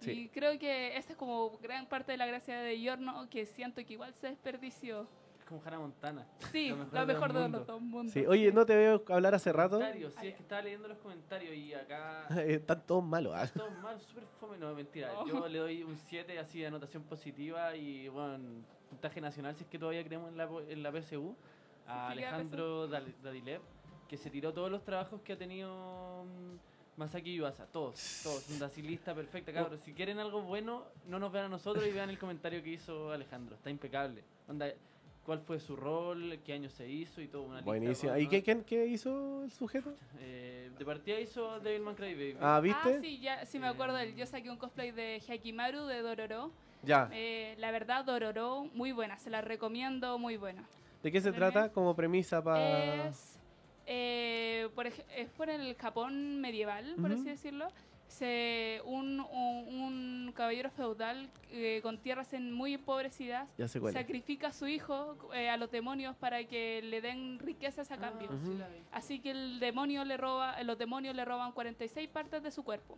[0.00, 0.10] Sí.
[0.12, 3.84] Y creo que esa es como gran parte de la gracia de Giorno, que siento
[3.84, 5.08] que igual se desperdició.
[5.38, 6.26] Es como Hannah Montana.
[6.52, 8.12] Sí, Lo lo mejor mejor, de los de, los dos mundos.
[8.12, 8.26] sí.
[8.26, 9.76] Oye, no te veo hablar hace rato.
[9.76, 12.26] Comentarios, sí, es que estaba leyendo los comentarios y acá.
[12.46, 13.32] Están todos malos.
[13.34, 13.46] ah.
[13.54, 15.12] Todos mal, súper fome, no, mentira.
[15.14, 15.26] No.
[15.26, 18.38] Yo le doy un 7 así de anotación positiva y bueno,
[18.90, 21.34] puntaje nacional si es que todavía creemos en la, en la PSU.
[21.88, 23.60] A Alejandro Dal- Dadilev,
[24.08, 28.86] que se tiró todos los trabajos que ha tenido mm, Masaki Yuasa, todos, todos, un
[28.86, 29.80] lista perfecta, cabros.
[29.80, 33.12] Si quieren algo bueno, no nos vean a nosotros y vean el comentario que hizo
[33.12, 34.22] Alejandro, está impecable.
[34.48, 34.72] Onda,
[35.26, 36.38] ¿Cuál fue su rol?
[36.44, 37.20] ¿Qué año se hizo?
[37.20, 38.16] Y todo, una Buenísimo.
[38.16, 39.92] ¿Y qué, hizo el sujeto?
[40.20, 42.36] eh, de partida hizo Devilman Crybaby.
[42.40, 42.96] Ah, ¿viste?
[42.96, 43.96] Ah, sí, ya, sí me acuerdo.
[43.96, 44.14] de él.
[44.14, 46.52] Yo saqué un cosplay de Hakimaru de Dororo.
[46.84, 47.10] Ya.
[47.12, 49.18] Eh, la verdad, Dororo, muy buena.
[49.18, 50.62] Se la recomiendo, muy buena.
[51.02, 53.08] ¿De qué se trata como premisa para...?
[53.08, 53.35] Es,
[53.86, 57.20] eh, por, es por el Japón medieval, por Ujú.
[57.20, 57.68] así decirlo.
[58.08, 59.80] Se, un, un,
[60.26, 64.00] un caballero feudal eh, con tierras en muy empobrecidas Ya sé cuál es.
[64.00, 68.28] sacrifica a su hijo eh, a los demonios para que le den riquezas a cambio.
[68.30, 68.58] Ah, Ujú.
[68.58, 68.76] la vi.
[68.92, 72.96] Así que el demonio le roba, los demonios le roban 46 partes de su cuerpo.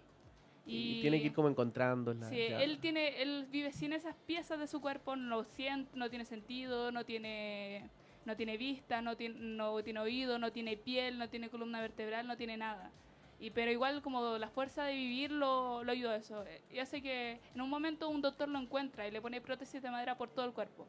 [0.67, 2.29] Y, tiene que ir como encontrándola.
[2.29, 2.63] Sí, ya.
[2.63, 6.93] él tiene, él vive sin esas piezas de su cuerpo, no siente, no tiene sentido,
[6.93, 7.89] no tiene,
[8.29, 12.27] no tiene vista, no tiene, no tiene oído, no tiene piel, no tiene columna vertebral,
[12.29, 12.91] no tiene nada.
[13.41, 16.45] Y pero igual como la fuerza de vivir lo, lo ayuda a eso.
[16.73, 19.91] Y hace que en un momento un doctor lo encuentra y le pone prótesis de
[19.91, 20.87] madera por todo el cuerpo.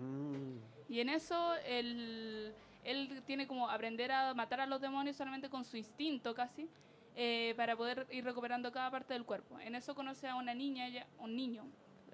[0.00, 0.58] Mm.
[0.92, 2.52] Y en eso él,
[2.84, 6.68] él tiene como aprender a matar a los demonios solamente con su instinto casi,
[7.16, 9.58] eh, para poder ir recuperando cada parte del cuerpo.
[9.60, 11.64] En eso conoce a una niña, ya- un niño,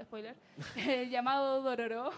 [0.02, 0.34] spoiler,
[0.76, 2.10] eh, llamado Dororo,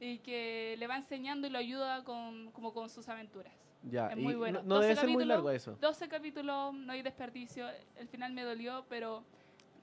[0.00, 3.52] y que le va enseñando y lo ayuda con, como con sus aventuras.
[3.82, 4.60] Ya, Es y muy bueno.
[4.62, 5.76] no, no debe 12 ser muy largo eso.
[5.80, 7.66] 12 capítulos, no hay desperdicio.
[7.96, 9.22] El final me dolió, pero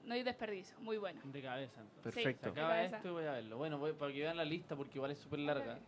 [0.04, 0.78] no hay desperdicio.
[0.80, 1.20] Muy bueno.
[1.24, 1.80] De cabeza.
[1.80, 2.12] entonces.
[2.14, 2.48] Perfecto.
[2.48, 2.96] Se de acaba cabeza.
[2.96, 3.56] esto y voy a verlo.
[3.56, 5.78] Bueno, voy, para que vean la lista porque igual es súper larga.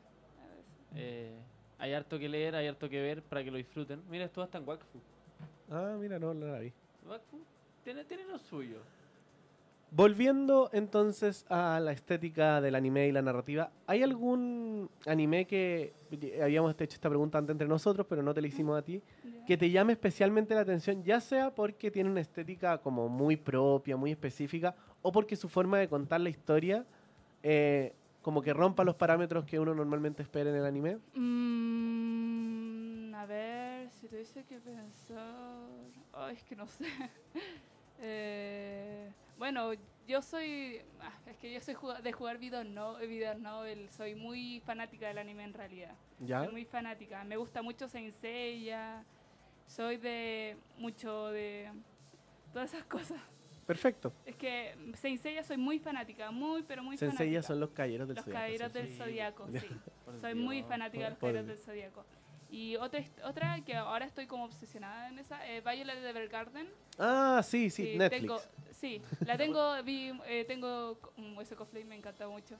[0.96, 1.38] Eh,
[1.78, 4.02] hay harto que leer, hay harto que ver para que lo disfruten.
[4.08, 5.00] Mira, esto está en Wakfu.
[5.70, 6.72] Ah, mira, no, no la vi.
[7.06, 7.40] Wakfu
[7.84, 8.78] tiene, tiene lo suyo.
[9.92, 15.94] Volviendo entonces a la estética del anime y la narrativa, ¿hay algún anime que
[16.40, 19.02] habíamos hecho esta pregunta antes entre nosotros, pero no te la hicimos a ti,
[19.46, 23.96] que te llame especialmente la atención, ya sea porque tiene una estética como muy propia,
[23.96, 26.86] muy específica, o porque su forma de contar la historia
[27.42, 30.98] eh, como que rompa los parámetros que uno normalmente espera en el anime?
[31.14, 35.66] Mm, a ver, si tuviese que pensar.
[36.12, 36.84] Ay, es que no sé.
[38.00, 39.72] Eh, bueno,
[40.08, 40.80] yo soy.
[41.00, 43.88] ah, es que yo soy juga- de jugar video, no, video novel.
[43.90, 45.94] Soy muy fanática del anime en realidad.
[46.20, 46.44] ¿Ya?
[46.44, 47.22] Soy muy fanática.
[47.24, 49.04] Me gusta mucho Saint Seiya.
[49.66, 50.56] Soy de.
[50.78, 51.70] mucho de.
[52.52, 53.20] todas esas cosas.
[53.66, 54.12] Perfecto.
[54.26, 56.30] Es que Saint Seiya soy muy fanática.
[56.32, 57.42] Muy, pero muy Senseiya fanática.
[57.42, 58.96] son los caballeros del Los Zodiaco, caballeros sí, del sí.
[58.96, 59.66] zodiaco, sí.
[60.20, 60.44] Soy Dios.
[60.44, 62.04] muy fanática de los caballeros del zodiaco.
[62.50, 66.68] Y otra, otra que ahora estoy como obsesionada en esa, eh, Violet Evergarden.
[66.98, 68.20] Ah, sí, sí, Sí, Netflix.
[68.22, 68.40] tengo-
[68.72, 72.56] sí, la tengo, vi, eh, tengo mm, ese cosplay, me encanta mucho.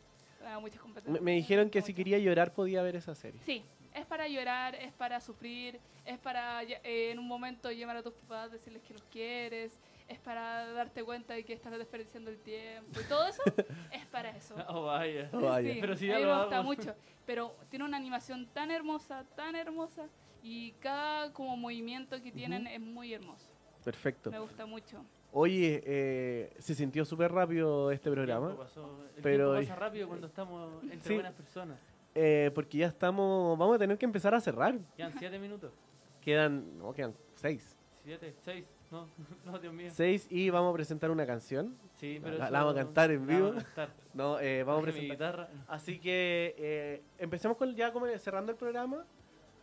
[0.47, 1.20] Ah, muchas competencias.
[1.20, 1.86] Me, me dijeron que mucho.
[1.88, 3.41] si quería llorar podía ver esa serie.
[3.45, 3.62] Sí,
[3.93, 8.14] es para llorar, es para sufrir, es para eh, en un momento llamar a tus
[8.14, 9.78] papás, decirles que los quieres,
[10.11, 13.42] es para darte cuenta de que estás desperdiciando el tiempo y todo eso
[13.92, 14.54] es para eso.
[14.68, 15.30] Oh, vaya.
[15.32, 15.72] Oh, vaya.
[15.74, 16.94] Sí, Pero si a ya mí lo me gusta mucho.
[17.26, 20.06] Pero tiene una animación tan hermosa, tan hermosa,
[20.42, 23.46] y cada como movimiento que tienen es muy hermoso.
[23.84, 24.30] Perfecto.
[24.30, 25.04] Me gusta mucho.
[25.32, 28.46] Oye, eh, se sintió súper rápido este El programa.
[28.48, 31.14] tiempo pasó- el pero- tiempo pasa rápido cuando estamos entre Sí.
[31.14, 31.78] buenas personas.
[32.16, 33.56] eh, porque ya estamos.
[33.56, 34.76] Vamos a tener que empezar a cerrar.
[34.96, 35.72] Quedan siete minutos.
[36.20, 36.76] Quedan.
[36.78, 37.78] No, quedan seis.
[38.02, 38.66] Siete, seis.
[38.91, 39.07] No,
[39.45, 39.91] no, Dios mío.
[39.93, 41.76] Seis y vamos a presentar una canción.
[41.97, 43.49] Sí, pero La- la vamos a cantar en vivo.
[43.49, 43.91] vamos a cantar.
[44.14, 45.16] No, eh, vamos a presentar.
[45.16, 45.49] guitarra.
[45.68, 49.05] Así que eh, empecemos con ya como cerrando el programa.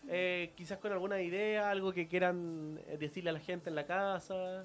[0.07, 3.86] Eh, quizás con alguna idea, algo que quieran eh, decirle a la gente en la
[3.86, 4.63] casa.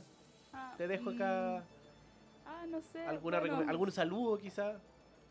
[0.52, 3.04] Ah, Te dejo acá mm, Ah, no sé.
[3.06, 4.80] alguna bueno, algún saludo quizás.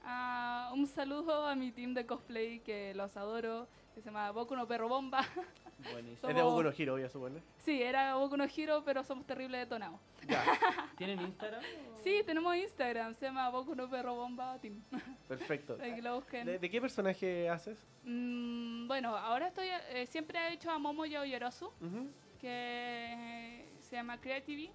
[0.04, 4.54] ah, un saludo a mi team de cosplay que los adoro, que se llama Boku
[4.56, 5.22] no Perro Bomba.
[5.92, 6.30] Buenísimo.
[6.30, 7.42] Es de Boku no Hero, voy a suponer.
[7.58, 10.00] sí, era Boku no Hero, pero somos terribles detonados.
[10.98, 11.62] ¿Tienen Instagram?
[12.04, 14.82] Sí, tenemos Instagram, se llama Boku no Perro Bomba Team.
[15.28, 15.78] Perfecto.
[15.78, 16.46] Para que lo busquen.
[16.46, 17.86] ¿De, de qué personaje haces?
[18.04, 22.10] Mm, bueno, ahora estoy, eh, siempre he hecho a Momo Yaoyorosu, Ujú.
[22.40, 24.72] que se llama Creativity,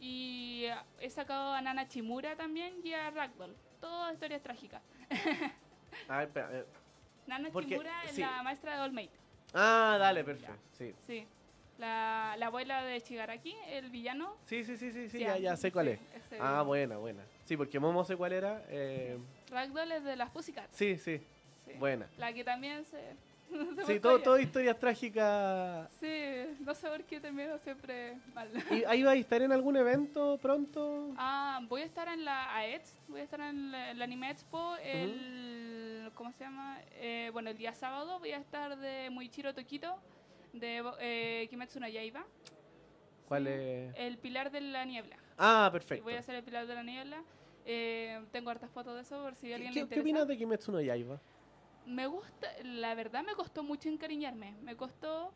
[0.00, 0.66] y
[1.00, 3.56] he sacado a Nana Chimura también y a Ragdoll.
[3.80, 4.82] Todas historias trágicas.
[6.08, 6.50] A ver, espera.
[7.26, 8.20] Nana Porque- Chimura es sí.
[8.20, 9.10] la maestra de All Might.
[9.54, 10.54] Ah, dale, perfecto.
[10.76, 10.92] Sí.
[11.06, 11.26] Sí.
[11.78, 14.36] La, la abuela de Shigaraki, el villano.
[14.44, 16.00] Sí, sí, sí, sí, sí, Sí, ya, ya sé cuál sí, es.
[16.24, 17.22] ese Ah, buena, buena.
[17.44, 18.62] Sí, porque Momo sé cuál era.
[18.68, 19.18] eh,
[19.50, 20.76] Ragdoll es de las Pussycats.
[20.76, 21.20] sí, sí,
[21.64, 21.72] sí.
[21.78, 22.06] buena.
[22.16, 22.98] La que también se.
[23.84, 25.88] se Sí, todo, todo historias trágicas.
[26.00, 28.50] Sí, no sé por qué termino siempre mal.
[28.70, 31.12] ¿Y ahí va a estar en algún evento pronto?
[31.18, 34.30] Ah, voy a estar en la AETS, voy a estar en la, en la Anime
[34.30, 35.73] Expo el...
[36.14, 36.78] ¿Cómo se llama?
[36.92, 39.96] Eh, bueno, el día sábado voy a estar de Muichiro Tokito,
[40.52, 42.24] de eh, Kimetsu no Yaiba,
[43.26, 43.94] ¿Cuál es?
[43.96, 45.16] el Pilar de la Niebla.
[45.38, 46.04] Ah, perfecto.
[46.04, 47.22] voy a hacer el Pilar de la Niebla.
[47.66, 49.94] Eh, tengo hartas fotos de eso por si a ¿Qué, alguien le interesa.
[49.94, 51.20] qué opinas de Kimetsu no Yaiba?
[51.86, 55.32] Me gusta, la verdad me costó mucho encariñarme, me costó,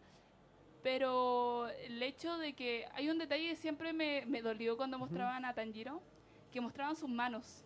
[0.83, 5.45] pero el hecho de que hay un detalle que siempre me, me dolió cuando mostraban
[5.45, 6.01] a Tanjiro,
[6.53, 7.65] que mostraban sus manos.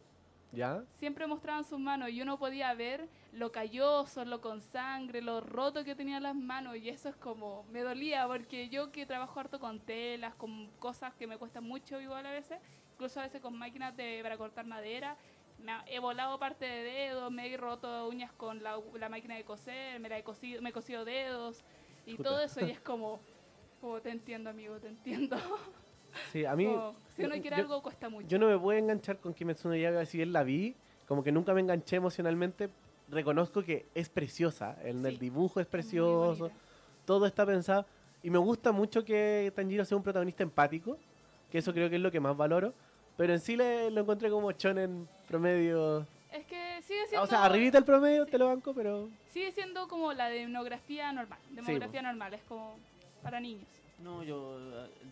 [0.52, 0.84] ¿Ya?
[0.98, 5.84] Siempre mostraban sus manos y uno podía ver lo calloso, lo con sangre, lo roto
[5.84, 9.58] que tenían las manos y eso es como, me dolía porque yo que trabajo harto
[9.58, 12.58] con telas, con cosas que me cuestan mucho igual a veces,
[12.94, 15.16] incluso a veces con máquinas de, para cortar madera,
[15.58, 19.34] me ha- he volado parte de dedos, me he roto uñas con la, la máquina
[19.36, 21.64] de coser, me, la he cosido, me he cosido dedos
[22.06, 22.28] y Puta.
[22.28, 23.20] todo eso y es como,
[23.80, 25.36] como te entiendo amigo, te entiendo.
[26.32, 26.66] Sí, a mí.
[26.66, 28.26] Como, si uno quiere yo- algo cuesta mucho.
[28.28, 30.74] Yo no me puedo enganchar con Kimetsu no Yaiba si bien la vi,
[31.06, 32.68] como que nunca me enganché emocionalmente.
[33.08, 36.58] Reconozco que es preciosa, el, el Sí, dibujo es Es precioso, bonita.
[37.04, 37.84] todo está pensado.
[38.22, 40.96] Y me gusta mucho que Tanjiro sea un protagonista empático,
[41.50, 42.72] que eso creo que es lo que más valoro.
[43.16, 46.06] Pero en sí le, lo encontré como shonen promedio.
[46.32, 47.24] Es que sigue siendo...
[47.24, 49.10] O sea, arribita el promedio, te lo banco, pero.
[49.28, 51.38] Sigue siendo como la demografía normal.
[51.50, 52.06] Demografía po.
[52.06, 52.76] normal, es como
[53.22, 53.66] para niños.
[53.98, 54.58] No, yo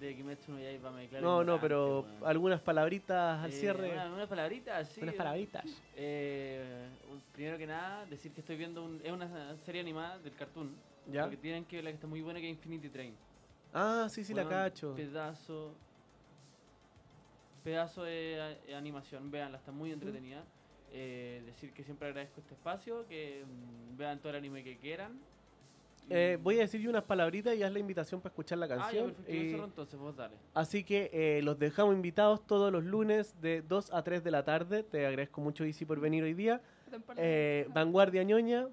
[0.01, 3.93] de Kimetsu no Yaiba me No, no, pero algunas palabritas al Eh, cierre.
[3.93, 5.01] Una, unas palabritas, sí.
[5.03, 5.65] unas palabritas.
[5.95, 6.89] Eh,
[7.33, 10.75] primero que nada, decir que estoy viendo un- es una serie animada del cartoon.
[11.07, 11.25] ¿Ya?
[11.25, 13.15] Lo que tienen que ver la que está muy buena que es Infinity Train.
[13.73, 14.95] Ah, sí, sí, la cacho.
[14.95, 15.73] Pedazo.
[17.63, 20.43] Pedazo de animación, veanla, está muy entretenida.
[20.93, 25.21] Eh, decir que siempre agradezco este espacio, que mm, vean todo el anime que quieran.
[26.11, 28.77] Eh, voy a decir unas palabritas y haz la invitación para escuchar la Ah, ya,
[28.77, 29.15] canción.
[29.65, 30.35] entonces, vos dale.
[30.55, 34.45] Así que eh, los dejamos invitados todos los lunes de 2 a 3 de la
[34.45, 34.83] tarde.
[34.83, 36.61] Te agradezco mucho, Isi, por venir hoy día.
[37.17, 38.67] Eh, Vanguardia Ñoña.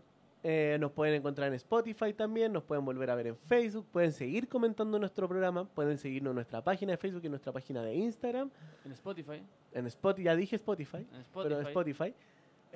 [0.43, 4.11] eh, nos pueden encontrar en Spotify también, nos pueden volver a ver en Facebook, pueden
[4.13, 7.81] seguir comentando nuestro programa, pueden seguirnos en nuestra página de Facebook y en nuestra página
[7.83, 8.49] de Instagram,
[8.85, 9.43] En Spotify.
[9.73, 11.43] en Spotify, ya dije Spotify, En Spotify.
[11.43, 12.13] pero en Spotify.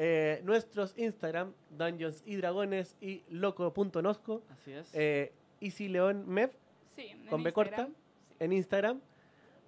[0.03, 4.89] Eh, nuestros Instagram, Dungeons y Dragones y loco.nosco, Así es.
[4.93, 6.49] eh, Easy León Mev
[6.95, 7.85] Sí, con B corta.
[7.85, 7.93] Sí.
[8.39, 8.99] en Instagram.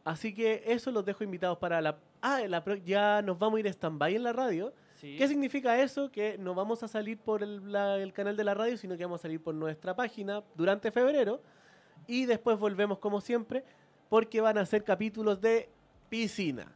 [0.04, 2.00] Así que eso los dejo invitados para la...
[2.22, 4.74] Ah, la pro- ya nos vamos a ir stand-by en la radio.
[4.96, 5.16] sí.
[5.18, 6.12] ¿Qué significa eso?
[6.12, 9.06] Que no vamos a salir por el, la- el canal de la radio, sino que
[9.06, 11.42] vamos a salir por nuestra página durante febrero.
[12.08, 13.64] Y después volvemos como siempre,
[14.10, 15.70] porque van a ser capítulos de
[16.10, 16.76] piscina.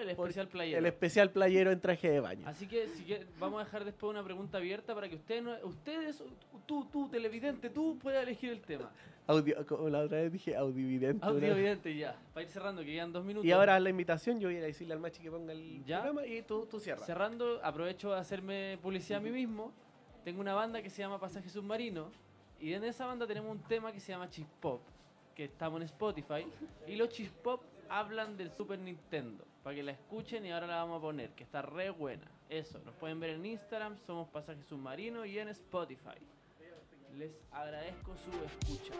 [0.00, 0.78] El especial playero.
[0.78, 2.46] El especial playero en traje de baño.
[2.46, 5.56] Así que, si que- vamos a dejar después una pregunta abierta para que ustedes, no-
[5.64, 6.22] ustedes
[6.66, 8.90] tú, tú, televidente, tú puedas elegir el tema.
[9.26, 11.26] Audio, como la otra vez dije, audividente.
[11.26, 12.16] evidente ya.
[12.32, 13.44] Para ir cerrando, que quedan dos minutos.
[13.46, 15.84] Y ahora la invitación, yo voy a ir a decirle al machi que ponga el
[15.84, 16.02] ¿Ya?
[16.02, 17.04] programa y tú, tú cierras.
[17.04, 19.72] Cerrando, aprovecho de hacerme publicidad a mí mismo.
[20.24, 22.10] Tengo una banda que se llama Pasaje Submarino.
[22.60, 24.80] Y en esa banda tenemos un tema que se llama Chispop.
[25.34, 26.46] Que estamos en Spotify.
[26.86, 30.96] Y los Chispop hablan del Super Nintendo para que la escuchen y ahora la vamos
[30.96, 32.26] a poner, que está re buena.
[32.48, 36.16] Eso, nos pueden ver en Instagram, somos Pasaje Submarino y en Spotify.
[37.14, 38.94] Les agradezco su escucha.